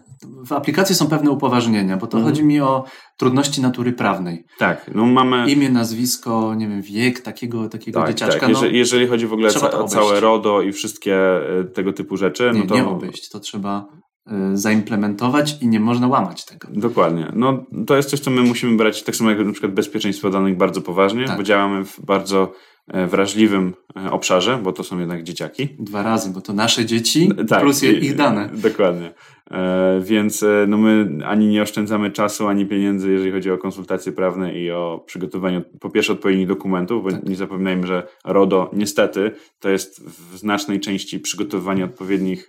[0.46, 2.32] w aplikacji są pewne upoważnienia, bo to mhm.
[2.32, 2.84] chodzi mi o
[3.16, 4.44] trudności natury prawnej.
[4.58, 5.50] Tak, no mamy...
[5.50, 8.40] Imię, nazwisko, nie wiem, wiek takiego, takiego tak, dzieciaczka.
[8.40, 8.48] Tak.
[8.48, 11.16] Jeżeli, no, jeżeli chodzi w ogóle ca o całe RODO i wszystkie
[11.60, 12.74] e, tego typu rzeczy, nie, no to...
[12.74, 13.86] Nie obejść, to trzeba
[14.26, 16.68] e, zaimplementować i nie można łamać tego.
[16.70, 17.32] Dokładnie.
[17.34, 20.56] No, to jest coś, co my musimy brać, tak samo jak na przykład bezpieczeństwo danych
[20.56, 21.36] bardzo poważnie, tak.
[21.36, 22.52] bo działamy w bardzo
[22.88, 23.74] E, wrażliwym
[24.10, 25.68] obszarze, bo to są jednak dzieciaki.
[25.78, 28.50] Dwa razy, bo to nasze dzieci tak, plus ich dane.
[28.54, 29.14] Dokładnie.
[29.50, 34.54] E, więc no my ani nie oszczędzamy czasu, ani pieniędzy, jeżeli chodzi o konsultacje prawne
[34.54, 37.24] i o przygotowanie po pierwsze odpowiednich dokumentów, bo tak.
[37.24, 39.30] nie zapominajmy, że RODO niestety
[39.60, 42.46] to jest w znacznej części przygotowywanie odpowiednich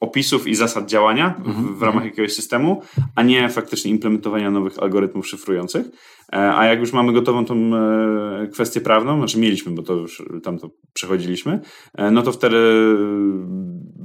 [0.00, 2.10] opisów i zasad działania w, mhm, w ramach mhm.
[2.10, 2.82] jakiegoś systemu,
[3.14, 5.86] a nie faktycznie implementowania nowych algorytmów szyfrujących.
[6.32, 10.22] E, a jak już mamy gotową tą e, kwestię prawną, znaczy mieliśmy, bo to już
[10.42, 11.60] tam to przechodziliśmy,
[11.94, 12.56] e, no to wtedy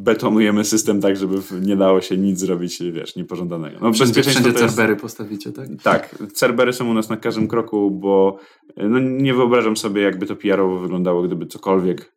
[0.05, 3.77] betonujemy system tak, żeby nie dało się nic zrobić, wiesz, niepożądanego.
[3.81, 4.59] No, wszędzie, wszędzie jest...
[4.59, 5.67] cerbery postawicie, tak?
[5.83, 8.39] Tak, cerbery są u nas na każdym kroku, bo
[8.77, 12.15] no, nie wyobrażam sobie, jakby to PR-owo wyglądało, gdyby cokolwiek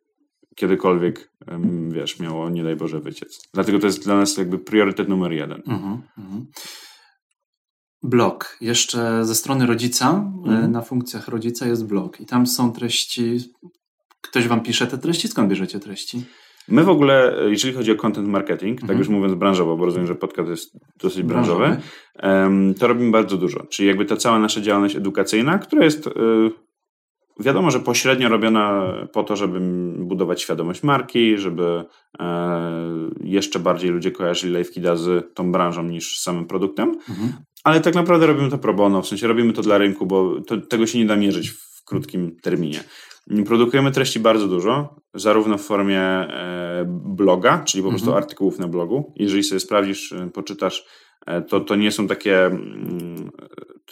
[0.55, 1.31] kiedykolwiek,
[1.89, 3.49] wiesz, miało, nie daj Boże, wyciec.
[3.53, 5.61] Dlatego to jest dla nas jakby priorytet numer jeden.
[5.67, 6.45] Mhm, mhm.
[8.03, 8.57] Blog.
[8.61, 10.71] Jeszcze ze strony rodzica, e, mhm.
[10.71, 13.37] na funkcjach rodzica jest blog i tam są treści,
[14.21, 16.25] ktoś wam pisze te treści, skąd bierzecie treści?
[16.67, 18.87] My w ogóle, jeżeli chodzi o content marketing, tak mhm.
[18.87, 21.77] tak już mówiąc branżowo, bo rozumiem, że podcast jest dosyć branżowy,
[22.15, 23.65] branżowy, to robimy bardzo dużo.
[23.69, 26.11] Czyli jakby ta cała nasza działalność edukacyjna, która jest e,
[27.39, 29.59] Wiadomo, że pośrednio robiona po to, żeby
[30.05, 31.83] budować świadomość marki, żeby
[32.19, 32.81] e,
[33.23, 37.33] jeszcze bardziej ludzie kojarzyli LiveKida z tą branżą niż z samym produktem, mhm.
[37.63, 40.57] ale tak naprawdę robimy to pro bono, w sensie robimy to dla rynku, bo to,
[40.57, 42.79] tego się nie da mierzyć w krótkim terminie.
[43.45, 48.23] Produkujemy treści bardzo dużo, zarówno w formie e, bloga, czyli po prostu mhm.
[48.23, 49.13] artykułów na blogu.
[49.15, 50.85] Jeżeli sobie sprawdzisz, e, poczytasz
[51.25, 52.51] E, to, to nie są takie.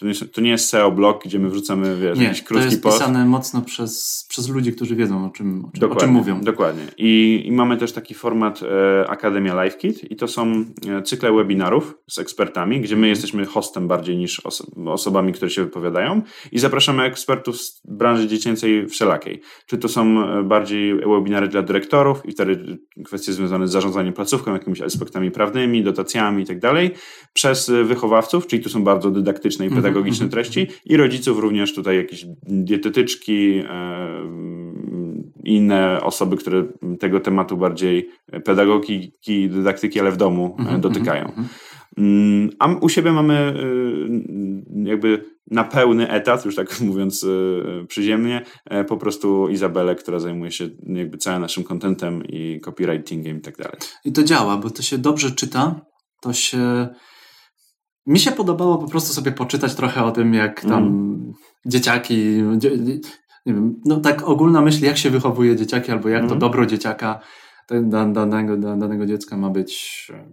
[0.02, 2.68] Mm, to nie, to nie jest SEO blog, gdzie my wrzucamy wiesz, nie, jakiś krótki
[2.68, 2.82] post.
[2.82, 6.10] To jest pisane mocno przez, przez ludzi, którzy wiedzą o czym, o czym, o czym
[6.10, 6.42] mówią.
[6.42, 6.84] Dokładnie.
[6.98, 11.98] I, I mamy też taki format e, Akademia LiveKit i to są e, cykle webinarów
[12.10, 13.10] z ekspertami, gdzie my mhm.
[13.10, 16.22] jesteśmy hostem bardziej niż oso osobami, które się wypowiadają
[16.52, 19.42] i zapraszamy ekspertów z branży dziecięcej wszelakiej.
[19.66, 24.54] Czy to są e, bardziej webinary dla dyrektorów i wtedy kwestie związane z zarządzaniem placówką,
[24.54, 26.92] jakimiś aspektami prawnymi, dotacjami i tak dalej,
[27.34, 30.32] przez wychowawców, czyli tu są bardzo dydaktyczne i mhm, pedagogiczne mhm.
[30.32, 34.08] treści, i rodziców również tutaj jakieś dietetyczki, e,
[35.44, 36.66] inne osoby, które
[37.00, 38.10] tego tematu bardziej
[38.46, 41.32] pedagogiki, dydaktyki, ale w domu e, mhm, dotykają.
[41.98, 47.26] Mm, a u siebie mamy e, jakby na pełny etat, już tak mówiąc
[47.88, 48.42] przyziemnie,
[48.88, 53.78] po prostu Izabelę, która zajmuje się jakby całym naszym kontentem i copywritingiem i tak dalej.
[54.06, 55.82] I to działa, bo to się dobrze czyta,
[56.22, 56.88] to się
[58.08, 61.34] mi się podobało po prostu sobie poczytać trochę o tym, jak tam mm.
[61.66, 62.44] dzieciaki,
[63.46, 66.30] nie wiem, no tak ogólna myśl, jak się wychowuje dzieciaki, albo jak mm.
[66.30, 67.20] to dobro dzieciaka,
[68.14, 70.32] danego, danego dziecka ma być e,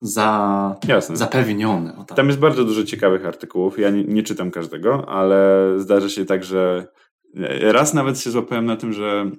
[0.00, 1.16] za, Jasne.
[1.16, 1.92] zapewnione.
[2.08, 2.16] Tak.
[2.16, 3.78] Tam jest bardzo dużo ciekawych artykułów.
[3.78, 6.86] Ja nie, nie czytam każdego, ale zdarza się tak, że
[7.60, 9.30] Raz nawet się złapałem na tym, że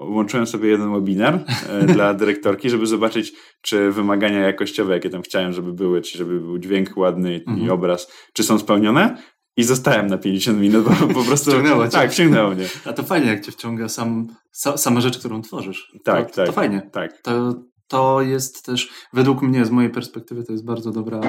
[0.00, 3.32] łączyłem sobie jeden webinar e, dla dyrektorki, żeby zobaczyć,
[3.62, 7.70] czy wymagania jakościowe, jakie tam chciałem, żeby były, czy żeby był dźwięk ładny i mhm.
[7.70, 9.16] obraz, czy są spełnione.
[9.58, 11.50] I zostałem na 50 minut, bo po prostu.
[11.50, 11.92] Wciągnęło cię.
[11.92, 12.64] Tak, wciągnęło mnie.
[12.84, 15.92] A to fajnie, jak cię wciąga sam, sa, sama rzecz, którą tworzysz.
[16.04, 16.46] Tak, to, tak.
[16.46, 16.90] To fajnie.
[16.92, 17.22] Tak.
[17.22, 17.54] To,
[17.88, 21.20] to jest też, według mnie, z mojej perspektywy, to jest bardzo, dobra,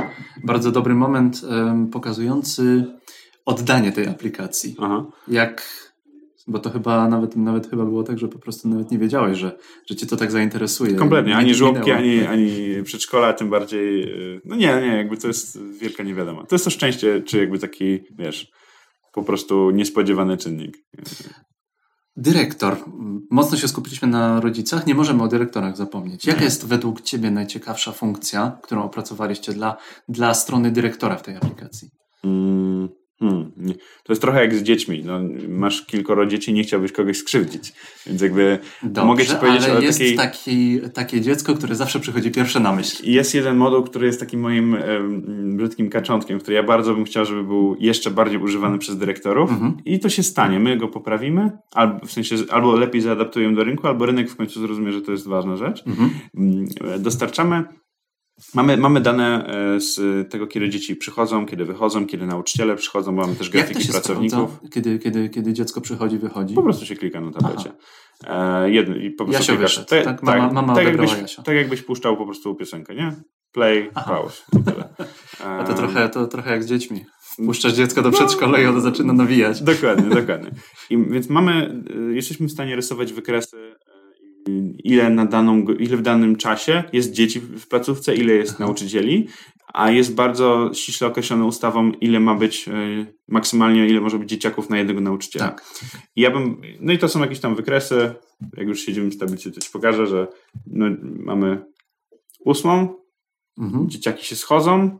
[0.43, 2.85] bardzo dobry moment um, pokazujący
[3.45, 4.75] oddanie tej aplikacji.
[4.79, 5.05] Aha.
[5.27, 5.86] Jak
[6.47, 9.57] bo to chyba nawet, nawet chyba było tak, że po prostu nawet nie wiedziałeś, że,
[9.89, 10.95] że cię to tak zainteresuje.
[10.95, 12.49] Kompletnie, ani żłobki, ani, ani
[12.83, 14.13] przedszkola, tym bardziej.
[14.45, 16.45] No nie, nie, jakby to jest wielka niewiadoma.
[16.45, 18.51] To jest to szczęście, czy jakby taki, wiesz,
[19.13, 20.77] po prostu niespodziewany czynnik.
[22.15, 22.77] Dyrektor.
[23.31, 26.25] Mocno się skupiliśmy na rodzicach, nie możemy o dyrektorach zapomnieć.
[26.25, 29.77] Jaka jest według Ciebie najciekawsza funkcja, którą opracowaliście dla,
[30.09, 31.89] dla strony dyrektora w tej aplikacji?
[32.23, 32.66] Mm,
[33.19, 33.51] Hmm,
[34.03, 35.03] to jest trochę jak z dziećmi.
[35.05, 37.73] No, masz kilkoro dzieci, nie chciałbyś kogoś skrzywdzić.
[38.07, 40.15] Więc jakby Dobrze, mogę ci powiedzieć ale o jest takiej...
[40.15, 43.11] taki, takie dziecko, które zawsze przychodzi pierwsze na myśl.
[43.11, 44.79] Jest jeden moduł, który jest takim moim e,
[45.55, 49.51] brzydkim kaczątkiem, który ja bardzo bym chciał, żeby był jeszcze bardziej używany przez dyrektorów.
[49.51, 49.77] Mhm.
[49.85, 50.59] I to się stanie.
[50.59, 54.61] My go poprawimy, albo w sensie albo lepiej zaadaptujemy do rynku, albo rynek w końcu
[54.61, 55.83] zrozumie, że to jest ważna rzecz.
[55.87, 56.09] Mhm.
[56.35, 56.65] Mm,
[56.99, 57.63] dostarczamy
[58.53, 59.99] Mamy, mamy dane e, z
[60.31, 64.59] tego, kiedy dzieci przychodzą, kiedy wychodzą, kiedy nauczyciele przychodzą, mamy też grafiki pracowników.
[64.73, 66.55] Kiedy, kiedy, kiedy dziecko przychodzi, wychodzi?
[66.55, 67.71] Po prostu się klika na tablecie.
[68.27, 70.03] E, jedno, i po prostu Jasio wyszedł, tak?
[70.03, 73.15] tak, mama, mama tak, jakbyś, tak jakbyś puszczał po prostu piosenkę, nie?
[73.51, 74.11] Play, Aha.
[74.11, 74.89] pause i tyle.
[75.45, 77.05] A to trochę, to trochę jak z dziećmi.
[77.45, 79.61] Puszczasz dziecko do przedszkola i ono zaczyna nawijać.
[79.61, 80.51] Dokładnie, dokładnie.
[80.89, 83.75] I, więc mamy, e, jesteśmy w stanie rysować wykresy
[84.83, 89.27] ile, na daną, ile w danym czasie jest dzieci w placówce, ile jest nauczycieli,
[89.73, 92.71] a jest bardzo ściśle określone ustawą, ile ma być e,
[93.27, 95.45] maksymalnie, ile może być dzieciaków na jednego nauczyciela.
[95.47, 95.65] Tak.
[96.15, 98.13] I ja bym, no i to są jakieś tam wykresy,
[98.57, 100.27] jak już siedzimy w tablicy, to ci pokażę, że
[100.67, 101.65] no, mamy
[102.45, 102.95] ósmą,
[103.57, 103.89] mhm.
[103.89, 104.99] dzieciaki się schodzą,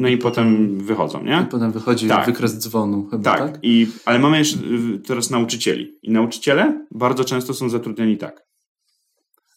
[0.00, 1.44] no i potem wychodzą, nie?
[1.46, 2.26] I potem wychodzi tak.
[2.26, 3.52] wykres dzwonu chyba, tak?
[3.52, 3.58] tak?
[3.62, 4.58] I, ale mamy jeszcze
[5.06, 5.98] teraz nauczycieli.
[6.02, 8.46] I nauczyciele bardzo często są zatrudniani tak.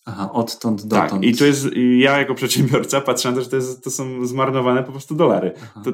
[0.06, 1.12] Aha, odtąd dotąd.
[1.12, 1.68] Tak, i to jest,
[1.98, 5.52] ja jako przedsiębiorca patrzę na to, że to, jest, to są zmarnowane po prostu dolary.
[5.84, 5.92] To,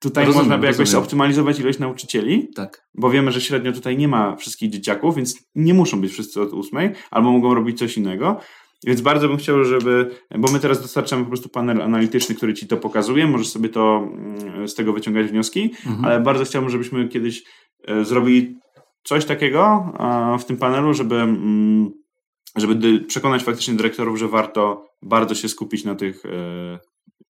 [0.00, 1.02] tutaj rozumiem, można by jakoś rozumiem.
[1.02, 2.88] optymalizować ilość nauczycieli, tak.
[2.94, 6.52] bo wiemy, że średnio tutaj nie ma wszystkich dzieciaków, więc nie muszą być wszyscy od
[6.52, 8.40] ósmej, albo mogą robić coś innego.
[8.86, 12.66] Więc bardzo bym chciał, żeby, bo my teraz dostarczamy po prostu panel analityczny, który ci
[12.66, 16.04] to pokazuje, możesz sobie to mm, z tego wyciągać wnioski, mhm.
[16.04, 17.44] ale bardzo chciałbym, żebyśmy kiedyś
[17.84, 18.56] e, zrobili
[19.04, 19.92] coś takiego
[20.40, 21.90] w tym panelu, żeby, mm,
[22.56, 26.78] żeby przekonać faktycznie dyrektorów, że warto bardzo się skupić na tych e,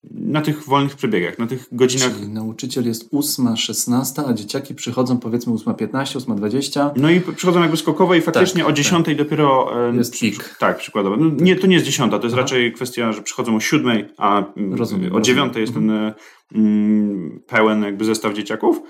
[0.04, 2.14] na tych wolnych przebiegach, na tych godzinach.
[2.14, 6.90] Czyli nauczyciel jest 8.16, a dzieciaki przychodzą powiedzmy 8.15, 8.20.
[6.96, 9.16] No i przychodzą jakby skokowo i faktycznie tak, o 10 tak.
[9.16, 9.72] dopiero...
[9.90, 10.56] E, jest przy, pik.
[10.58, 11.16] Tak, przykładowo.
[11.16, 12.36] No, nie, to nie jest 10, to jest Aha.
[12.36, 16.14] raczej kwestia, że przychodzą o 7, a mm, rozumiem, o 9 jest ten mhm.
[16.54, 18.80] mm, pełen jakby zestaw dzieciaków.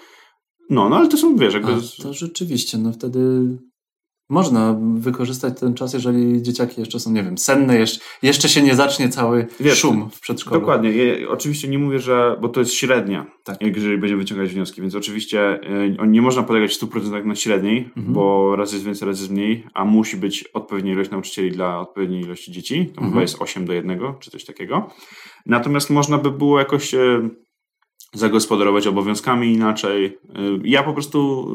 [0.71, 1.73] No, no ale to są, wiesz, jakby...
[1.73, 3.21] A, to rzeczywiście, no wtedy
[4.29, 8.75] można wykorzystać ten czas, jeżeli dzieciaki jeszcze są, nie wiem, senne, jeszcze, jeszcze się nie
[8.75, 10.61] zacznie cały Wiesz, szum w przedszkolu.
[10.61, 10.93] Dokładnie.
[10.93, 13.57] Ja, oczywiście nie mówię, że, bo to jest średnia, tak.
[13.63, 15.61] jeżeli będziemy wyciągać wnioski, więc oczywiście
[16.03, 18.15] y, nie można polegać w 100% na średniej, mhm.
[18.15, 22.23] bo raz jest więcej, raz jest mniej, a musi być odpowiednia ilość nauczycieli dla odpowiedniej
[22.23, 22.87] ilości dzieci.
[22.87, 23.11] To mhm.
[23.11, 24.91] chyba jest 8 do 1, czy coś takiego.
[25.47, 27.31] Natomiast można by było jakoś y,
[28.15, 30.05] zagospodarować obowiązkami inaczej.
[30.07, 30.13] Y,
[30.65, 31.49] ja po prostu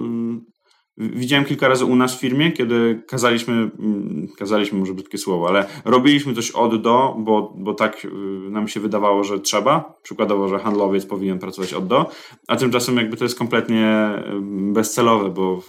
[0.97, 5.65] Widziałem kilka razy u nas w firmie, kiedy kazaliśmy, mm, kazaliśmy może brzydkie słowo, ale
[5.85, 8.09] robiliśmy coś od do, bo, bo tak y,
[8.49, 9.99] nam się wydawało, że trzeba.
[10.03, 12.09] Przykładowo, że handlowiec powinien pracować od do,
[12.47, 15.61] a tymczasem jakby to jest kompletnie y, bezcelowe, bo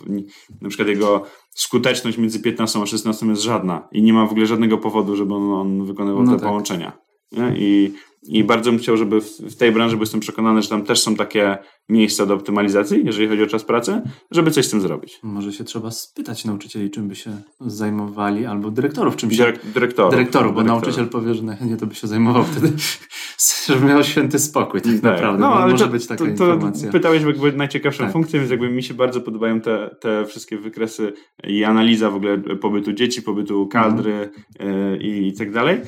[0.60, 4.46] na przykład jego skuteczność między 15 a 16 jest żadna i nie ma w ogóle
[4.46, 6.48] żadnego powodu, żeby on, on wykonywał no te tak.
[6.48, 6.92] połączenia.
[7.32, 7.54] Nie?
[7.56, 7.92] I
[8.26, 11.16] i bardzo bym chciał, żeby w tej branży, bo jestem przekonany, że tam też są
[11.16, 11.58] takie
[11.88, 15.18] miejsca do optymalizacji, jeżeli chodzi o czas pracy, żeby coś z tym zrobić.
[15.22, 19.36] Może się trzeba spytać nauczycieli, czym by się zajmowali, albo dyrektorów, czym się...
[19.36, 20.10] Dyrek, dyrektorów.
[20.10, 22.72] Dyrektorów, bo nauczyciel powie, że najchętniej to by się zajmował wtedy,
[23.68, 25.02] żeby miał święty spokój tak, tak.
[25.02, 25.40] naprawdę.
[25.40, 26.92] No, ale może to, być taka to, to informacja.
[26.92, 28.12] Pytałeś jakby najciekawszą tak.
[28.12, 31.12] funkcję, więc jakby mi się bardzo podobają te, te wszystkie wykresy
[31.44, 35.00] i analiza w ogóle pobytu dzieci, pobytu kadry mm.
[35.00, 35.80] i, i tak dalej.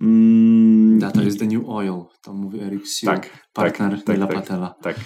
[0.00, 4.74] Mm, Data is the new oil, to mówi Eric Siu, tak, partner tak, tak, Patela.
[4.82, 4.96] Tak,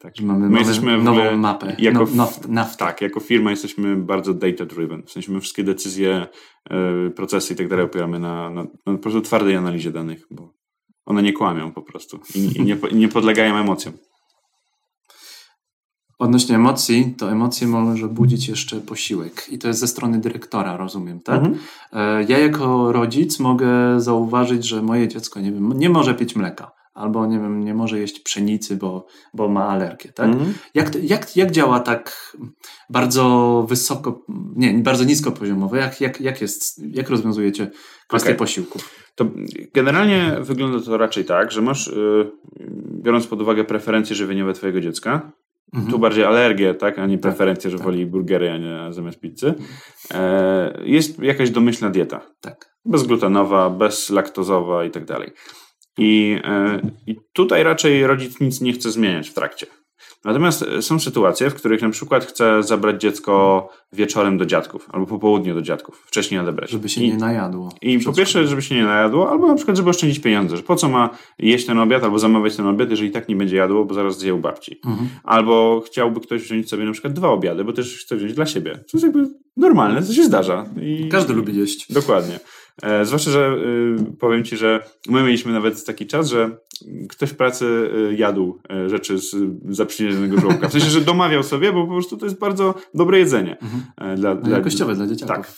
[0.00, 0.20] tak.
[0.20, 1.76] mamy my jesteśmy nową mapę.
[1.78, 2.06] Jako,
[2.48, 5.02] no, Tak, jako firma jesteśmy bardzo data-driven.
[5.02, 6.26] W sensie my wszystkie decyzje,
[6.70, 10.54] yy, procesy i tak dalej opieramy na, na, na po prostu twardej analizie danych, bo
[11.06, 13.94] one nie kłamią po prostu i, i nie, nie podlegają emocjom.
[16.20, 19.46] Odnośnie emocji, to emocje może budzić jeszcze posiłek.
[19.50, 21.38] I to jest ze strony dyrektora, rozumiem, tak?
[21.38, 21.58] Mhm.
[21.92, 26.72] E, ja jako rodzic mogę zauważyć, że moje dziecko nie, wiem, nie może pić mleka.
[26.94, 30.26] Albo nie wiem, nie może jeść pszenicy, bo, bo ma alergię, tak?
[30.26, 30.54] Mhm.
[30.74, 32.36] Jak, jak, jak działa tak
[32.90, 34.24] bardzo wysoko,
[34.56, 35.76] nie, bardzo nisko poziomowo?
[35.76, 37.70] Jak, jak, jak, jest, jak rozwiązujecie
[38.08, 38.38] kwestię okay.
[38.38, 38.90] posiłków?
[39.14, 39.24] To
[39.74, 42.32] generalnie wygląda to raczej tak, że masz, yy,
[43.02, 45.32] biorąc pod uwagę preferencje żywieniowe twojego dziecka,
[45.74, 45.92] Mhm.
[45.92, 47.86] Tu bardziej alergię, tak, a nie tak, preferencje, że tak.
[47.86, 49.54] woli burgery, a nie zamiast pizzy.
[50.14, 52.20] E, jest jakaś domyślna dieta.
[52.40, 52.76] Tak.
[52.84, 55.30] Bezglutenowa, bezlaktozowa i tak dalej.
[55.98, 59.66] I, e, I tutaj raczej rodzic nic nie chce zmieniać w trakcie.
[60.24, 65.06] Natomiast e, są sytuacje, w których na przykład chcę zabrać dziecko wieczorem do dziadków albo
[65.06, 66.70] po południu do dziadków, wcześniej odebrać.
[66.70, 67.68] Żeby się I, nie najadło.
[67.82, 70.56] I po pierwsze, żeby się nie najadło, albo na przykład, żeby oszczędzić pieniądze.
[70.56, 73.56] Że po co ma jeść ten obiad albo zamawiać ten obiad, jeżeli tak nie będzie
[73.56, 74.80] jadło, bo zaraz zje u babci.
[74.86, 75.08] Mhm.
[75.24, 78.72] Albo chciałby ktoś wziąć sobie na przykład dwa obiady, bo też chce wziąć dla siebie.
[78.72, 80.66] To jest jakby normalne, to się zdarza.
[80.82, 81.08] I...
[81.08, 81.92] Każdy lubi jeść.
[81.92, 82.40] Dokładnie.
[82.82, 83.56] E, zwłaszcza, że
[84.12, 86.56] y, powiem Ci, że my mieliśmy nawet taki czas, że
[87.08, 89.36] ktoś w pracy y, jadł e, rzeczy z
[89.68, 90.68] zaprzyjaźnionego żołka.
[90.68, 93.58] W sensie, że domawiał sobie, bo po prostu to jest bardzo dobre jedzenie.
[93.58, 93.82] Mhm.
[93.96, 95.36] E, dla, no, dla, jakościowe dla dzieciaków.
[95.36, 95.52] Tak.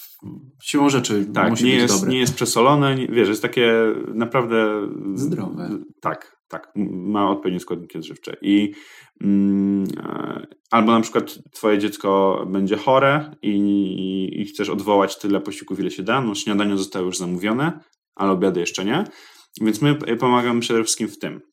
[0.63, 2.11] Siłą rzeczy tak, musi nie być jest, dobre.
[2.11, 3.73] nie jest przesolone, nie, wiesz, jest takie
[4.15, 4.89] naprawdę...
[5.15, 5.69] Zdrowe.
[6.01, 6.73] Tak, tak.
[6.91, 8.37] Ma odpowiednie składniki odżywcze.
[8.43, 8.73] I
[10.71, 13.51] albo na przykład twoje dziecko będzie chore i,
[14.41, 16.21] i, chcesz odwołać tyle posiłków, ile się da.
[16.21, 17.81] No śniadania zostały już zamówione,
[18.15, 19.05] ale obiady jeszcze nie.
[19.61, 21.52] Więc my pomagamy przede wszystkim w tym.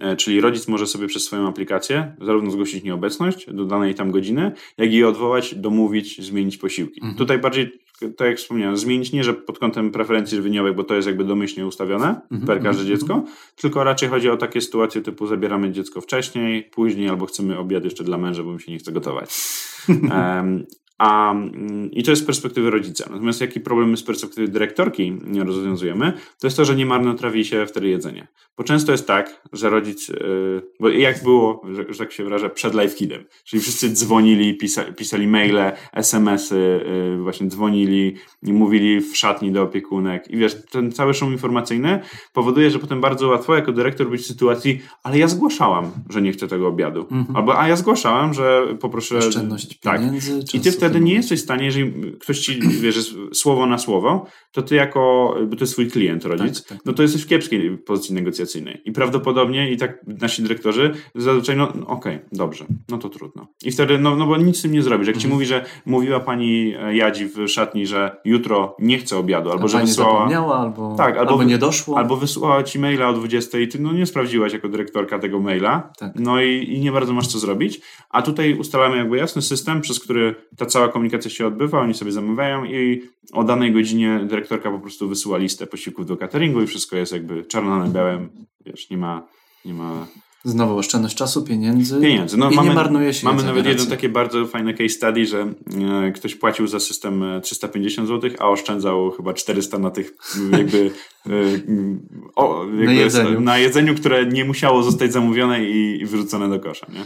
[0.00, 4.52] E, czyli rodzic może sobie przez swoją aplikację zarówno zgłosić nieobecność do danej tam godziny,
[4.78, 7.00] jak i odwołać, domówić, zmienić posiłki.
[7.00, 7.18] Mhm.
[7.18, 7.72] Tutaj bardziej,
[8.16, 11.66] tak jak wspomniałem, zmienić nie, że pod kątem preferencji żywieniowych, bo to jest jakby domyślnie
[11.66, 12.46] ustawione mhm.
[12.46, 12.88] per każde mhm.
[12.88, 13.24] dziecko,
[13.56, 18.04] tylko raczej chodzi o takie sytuacje typu zabieramy dziecko wcześniej, później, albo chcemy obiad jeszcze
[18.04, 19.30] dla męża, bo mi się nie chce gotować.
[19.88, 20.66] um,
[20.98, 23.06] A, mm, I to jest z perspektywy rodzica.
[23.10, 27.88] Natomiast jaki problem z perspektywy dyrektorki rozwiązujemy, to jest to, że nie marnotrawi się wtedy
[27.88, 28.28] jedzenie.
[28.56, 32.50] Bo często jest tak, że rodzic, yy, bo jak było, że, że tak się wyrażę,
[32.50, 39.16] przed live kidem, czyli wszyscy dzwonili, pisa, pisali maile, smsy, yy, właśnie dzwonili, mówili w
[39.16, 42.00] szatni do opiekunek i wiesz, ten cały szum informacyjny
[42.32, 46.32] powoduje, że potem bardzo łatwo jako dyrektor być w sytuacji, ale ja zgłaszałam, że nie
[46.32, 47.00] chcę tego obiadu.
[47.10, 47.36] Mhm.
[47.36, 49.18] Albo, a ja zgłaszałam, że poproszę...
[49.18, 50.38] Oszczędność pieniędzy.
[50.38, 50.54] Tak.
[50.54, 53.00] I ty wtedy wtedy nie jesteś w stanie, jeżeli ktoś ci wierzy
[53.32, 56.86] słowo na słowo, to ty jako, bo to jest twój klient, rodzic, tak, tak.
[56.86, 58.82] no to jesteś w kiepskiej pozycji negocjacyjnej.
[58.84, 63.46] I prawdopodobnie i tak nasi dyrektorzy zazwyczaj, no, no okej, okay, dobrze, no to trudno.
[63.64, 65.06] I wtedy, no, no bo nic z tym nie zrobisz.
[65.06, 65.34] Jak ci mhm.
[65.34, 69.68] mówi, że mówiła pani e, Jadzi w szatni, że jutro nie chce obiadu, albo A
[69.68, 70.12] że wysłała...
[70.12, 71.98] zapomniała, albo, tak, albo, albo nie doszło.
[71.98, 75.92] Albo wysłała ci maila o 20 i ty no nie sprawdziłaś jako dyrektorka tego maila,
[75.98, 76.12] tak.
[76.14, 77.80] no i, i nie bardzo masz co zrobić.
[78.10, 82.12] A tutaj ustalamy jakby jasny system, przez który ta cała komunikacja się odbywa, oni sobie
[82.12, 83.02] zamawiają i
[83.32, 87.44] o danej godzinie dyrektorka po prostu wysyła listę posiłków do cateringu i wszystko jest jakby
[87.44, 88.28] czarno na białym,
[88.66, 89.26] wiesz, nie ma,
[89.64, 90.06] nie ma
[90.44, 92.00] Znowu oszczędność czasu, pieniędzy.
[92.00, 92.36] Pieniędzy.
[92.36, 93.26] No, I mamy, nie marnuje się.
[93.26, 95.54] Mamy nawet jedno takie bardzo fajne case study, że
[96.06, 100.12] e, ktoś płacił za system 350 zł, a oszczędzał chyba 400 na tych
[100.52, 100.90] jakby,
[101.26, 101.30] e,
[102.36, 103.40] o, jakby na, jedzeniu.
[103.40, 106.86] na jedzeniu, które nie musiało zostać zamówione i, i wyrzucone do kosza.
[106.92, 107.04] Nie?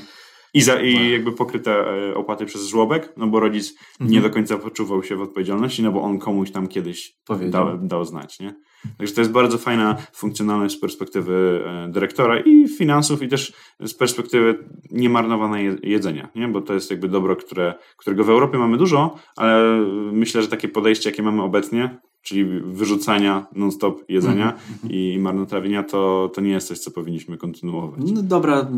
[0.55, 4.11] I, za, i jakby pokryte e, opłaty przez żłobek, no bo rodzic mhm.
[4.11, 7.17] nie do końca poczuwał się w odpowiedzialności, no bo on komuś tam kiedyś
[7.51, 8.55] dał, dał znać, nie?
[8.99, 13.95] Także to jest bardzo fajna funkcjonalność z perspektywy e, dyrektora i finansów, i też z
[13.95, 16.49] perspektywy niemarnowane jedzenia, nie?
[16.49, 19.81] bo to jest jakby dobro, które, którego w Europie mamy dużo, ale
[20.13, 24.91] myślę, że takie podejście, jakie mamy obecnie, czyli wyrzucania non-stop jedzenia mm -hmm.
[24.91, 28.01] i marnotrawienia, to, to nie jest coś, co powinniśmy kontynuować.
[28.13, 28.71] No dobra,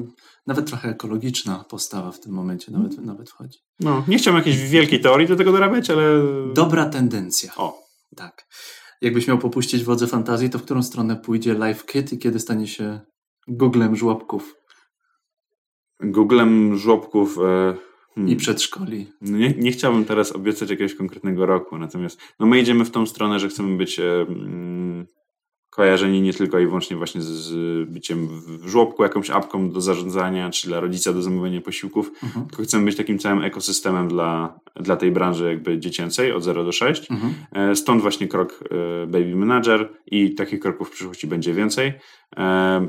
[0.47, 3.07] nawet trochę ekologiczna postawa w tym momencie nawet, mm.
[3.07, 3.59] nawet wchodzi.
[3.80, 6.03] No, nie chciałbym jakiejś wielkiej teorii do tego dorabiać, ale...
[6.55, 7.53] Dobra tendencja.
[7.57, 7.78] O.
[8.16, 8.47] Tak.
[9.01, 12.66] Jakbyś miał popuścić wodze fantazji, to w którą stronę pójdzie Live Kit i kiedy stanie
[12.66, 13.01] się
[13.49, 14.55] Googlem żłobków?
[16.01, 17.38] Googlem żłobków...
[17.38, 18.32] E Hmm.
[18.32, 19.06] i przedszkoli.
[19.20, 23.06] No nie, nie chciałbym teraz obiecać jakiegoś konkretnego roku, natomiast no my idziemy w tą
[23.06, 25.06] stronę, że chcemy być e, mm,
[25.70, 30.50] kojarzeni nie tylko i wyłącznie właśnie z, z, byciem w żłobku, jakąś apką do zarządzania,
[30.50, 32.46] czy dla rodzica do zamówienia posiłków, mhm.
[32.46, 36.72] tylko chcemy być takim całym ekosystemem dla, dla tej branży jakby dziecięcej od 0 do
[36.72, 37.10] 6.
[37.10, 37.34] Mhm.
[37.52, 41.92] E, stąd właśnie krok e, Baby Manager i takich kroków w przyszłości będzie więcej,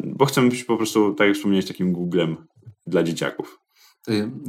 [0.03, 2.37] bo chcemy być po prostu, tak jak wspomniałeś, takim Googlem
[2.87, 3.59] dla dzieciaków.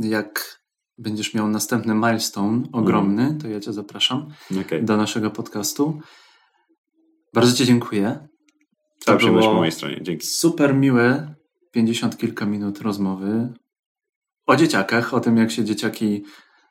[0.03, 0.64] Jak
[0.99, 3.38] będziesz miał następny milestone ogromny, mm.
[3.38, 4.26] to ja Cię zapraszam
[4.61, 4.82] okay.
[4.82, 6.01] do naszego podcastu.
[7.34, 8.28] Bardzo Ci dziękuję.
[8.99, 10.03] Cała przyjemność po mojej stronie.
[10.03, 10.26] Dzięki.
[10.26, 11.34] Super miłe
[11.72, 13.53] 50 kilka minut rozmowy
[14.47, 16.24] o dzieciakach, o tym jak się dzieciaki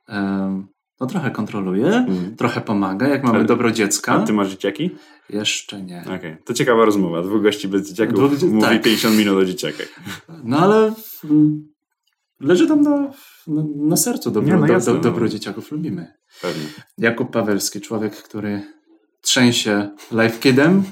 [0.09, 0.67] um,
[0.99, 2.36] no trochę kontroluje, mm.
[2.36, 4.13] trochę pomaga, jak mamy Ale, dobro dziecka.
[4.13, 4.89] A ty masz dzieciaki?
[5.30, 6.01] Jeszcze nie.
[6.01, 6.38] Okej, okay.
[6.45, 7.21] to ciekawa rozmowa.
[7.21, 8.82] Dwóch gości bez dzieciaków Dwóch, mówi tak.
[8.82, 9.99] 50 minut o dzieciakach.
[10.43, 10.93] No ale
[12.44, 13.12] leży tam na,
[13.48, 15.72] na, na sercu dobro, nie, no do, do, dobro dzieciaków.
[15.72, 16.14] Lubimy.
[16.41, 16.66] Pewnie.
[16.98, 18.62] Jakub Pawelski, człowiek, który
[19.22, 20.84] trzęsie live kidem.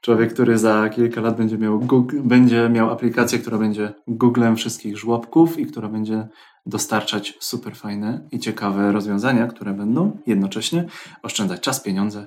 [0.00, 4.98] Człowiek, który za kilka lat będzie miał, Google, będzie miał aplikację, która będzie Googlem wszystkich
[4.98, 6.28] żłobków i która będzie
[6.66, 10.84] dostarczać super fajne i ciekawe rozwiązania, które będą jednocześnie
[11.22, 12.26] oszczędzać czas, pieniądze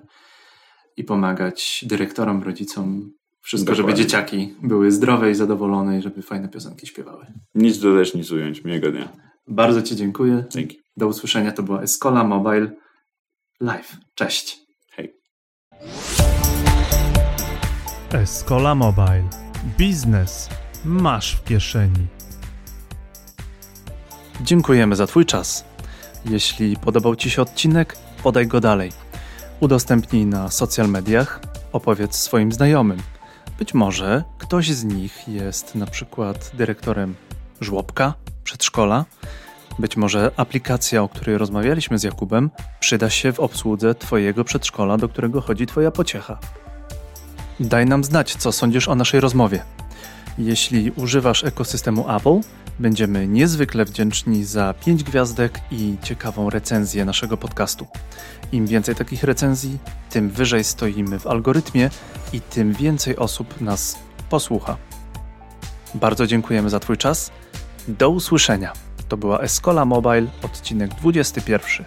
[0.98, 3.12] i pomagać dyrektorom, rodzicom
[3.42, 3.96] Wszystko, Dokładnie.
[3.98, 7.26] żeby dzieciaki były zdrowe i zadowolone i żeby fajne piosenki śpiewały.
[7.56, 8.64] Nic dodać, nic ująć.
[8.64, 9.10] Miłego dnia.
[9.48, 10.44] Bardzo Ci dziękuję.
[10.50, 10.80] Dzięki.
[10.98, 11.52] Do usłyszenia.
[11.52, 12.72] To była Escola Mobile
[13.62, 13.98] Live.
[14.16, 14.58] Cześć.
[14.92, 15.14] Hej.
[18.12, 19.30] Escola Mobile.
[19.78, 20.50] Biznes
[20.86, 22.08] masz w kieszeni.
[24.42, 25.66] Dziękujemy za Twój czas.
[26.26, 28.92] Jeśli podobał Ci się odcinek, podaj go dalej.
[29.60, 32.98] Udostępnij na social mediach, opowiedz swoim znajomym.
[33.60, 37.16] Być może ktoś z nich jest na przykład dyrektorem
[37.62, 39.06] żłobka, przedszkola.
[39.80, 42.50] Być może aplikacja, o której rozmawialiśmy z Jakubem,
[42.80, 46.40] przyda się w obsłudze Twojego przedszkola, do którego chodzi Twoja pociecha.
[47.60, 49.64] Daj nam znać, co sądzisz o naszej rozmowie.
[50.38, 52.40] Jeśli używasz ekosystemu Apple,
[52.80, 57.88] będziemy niezwykle wdzięczni za 5 gwiazdek i ciekawą recenzję naszego podcastu.
[58.52, 59.78] Im więcej takich recenzji,
[60.10, 61.90] tym wyżej stoimy w algorytmie
[62.34, 64.00] i tym więcej osób nas
[64.30, 64.78] posłucha.
[65.96, 67.32] Bardzo dziękujemy za Twój czas.
[67.88, 68.74] Do usłyszenia.
[69.08, 71.86] To była Escola Mobile, odcinek 21.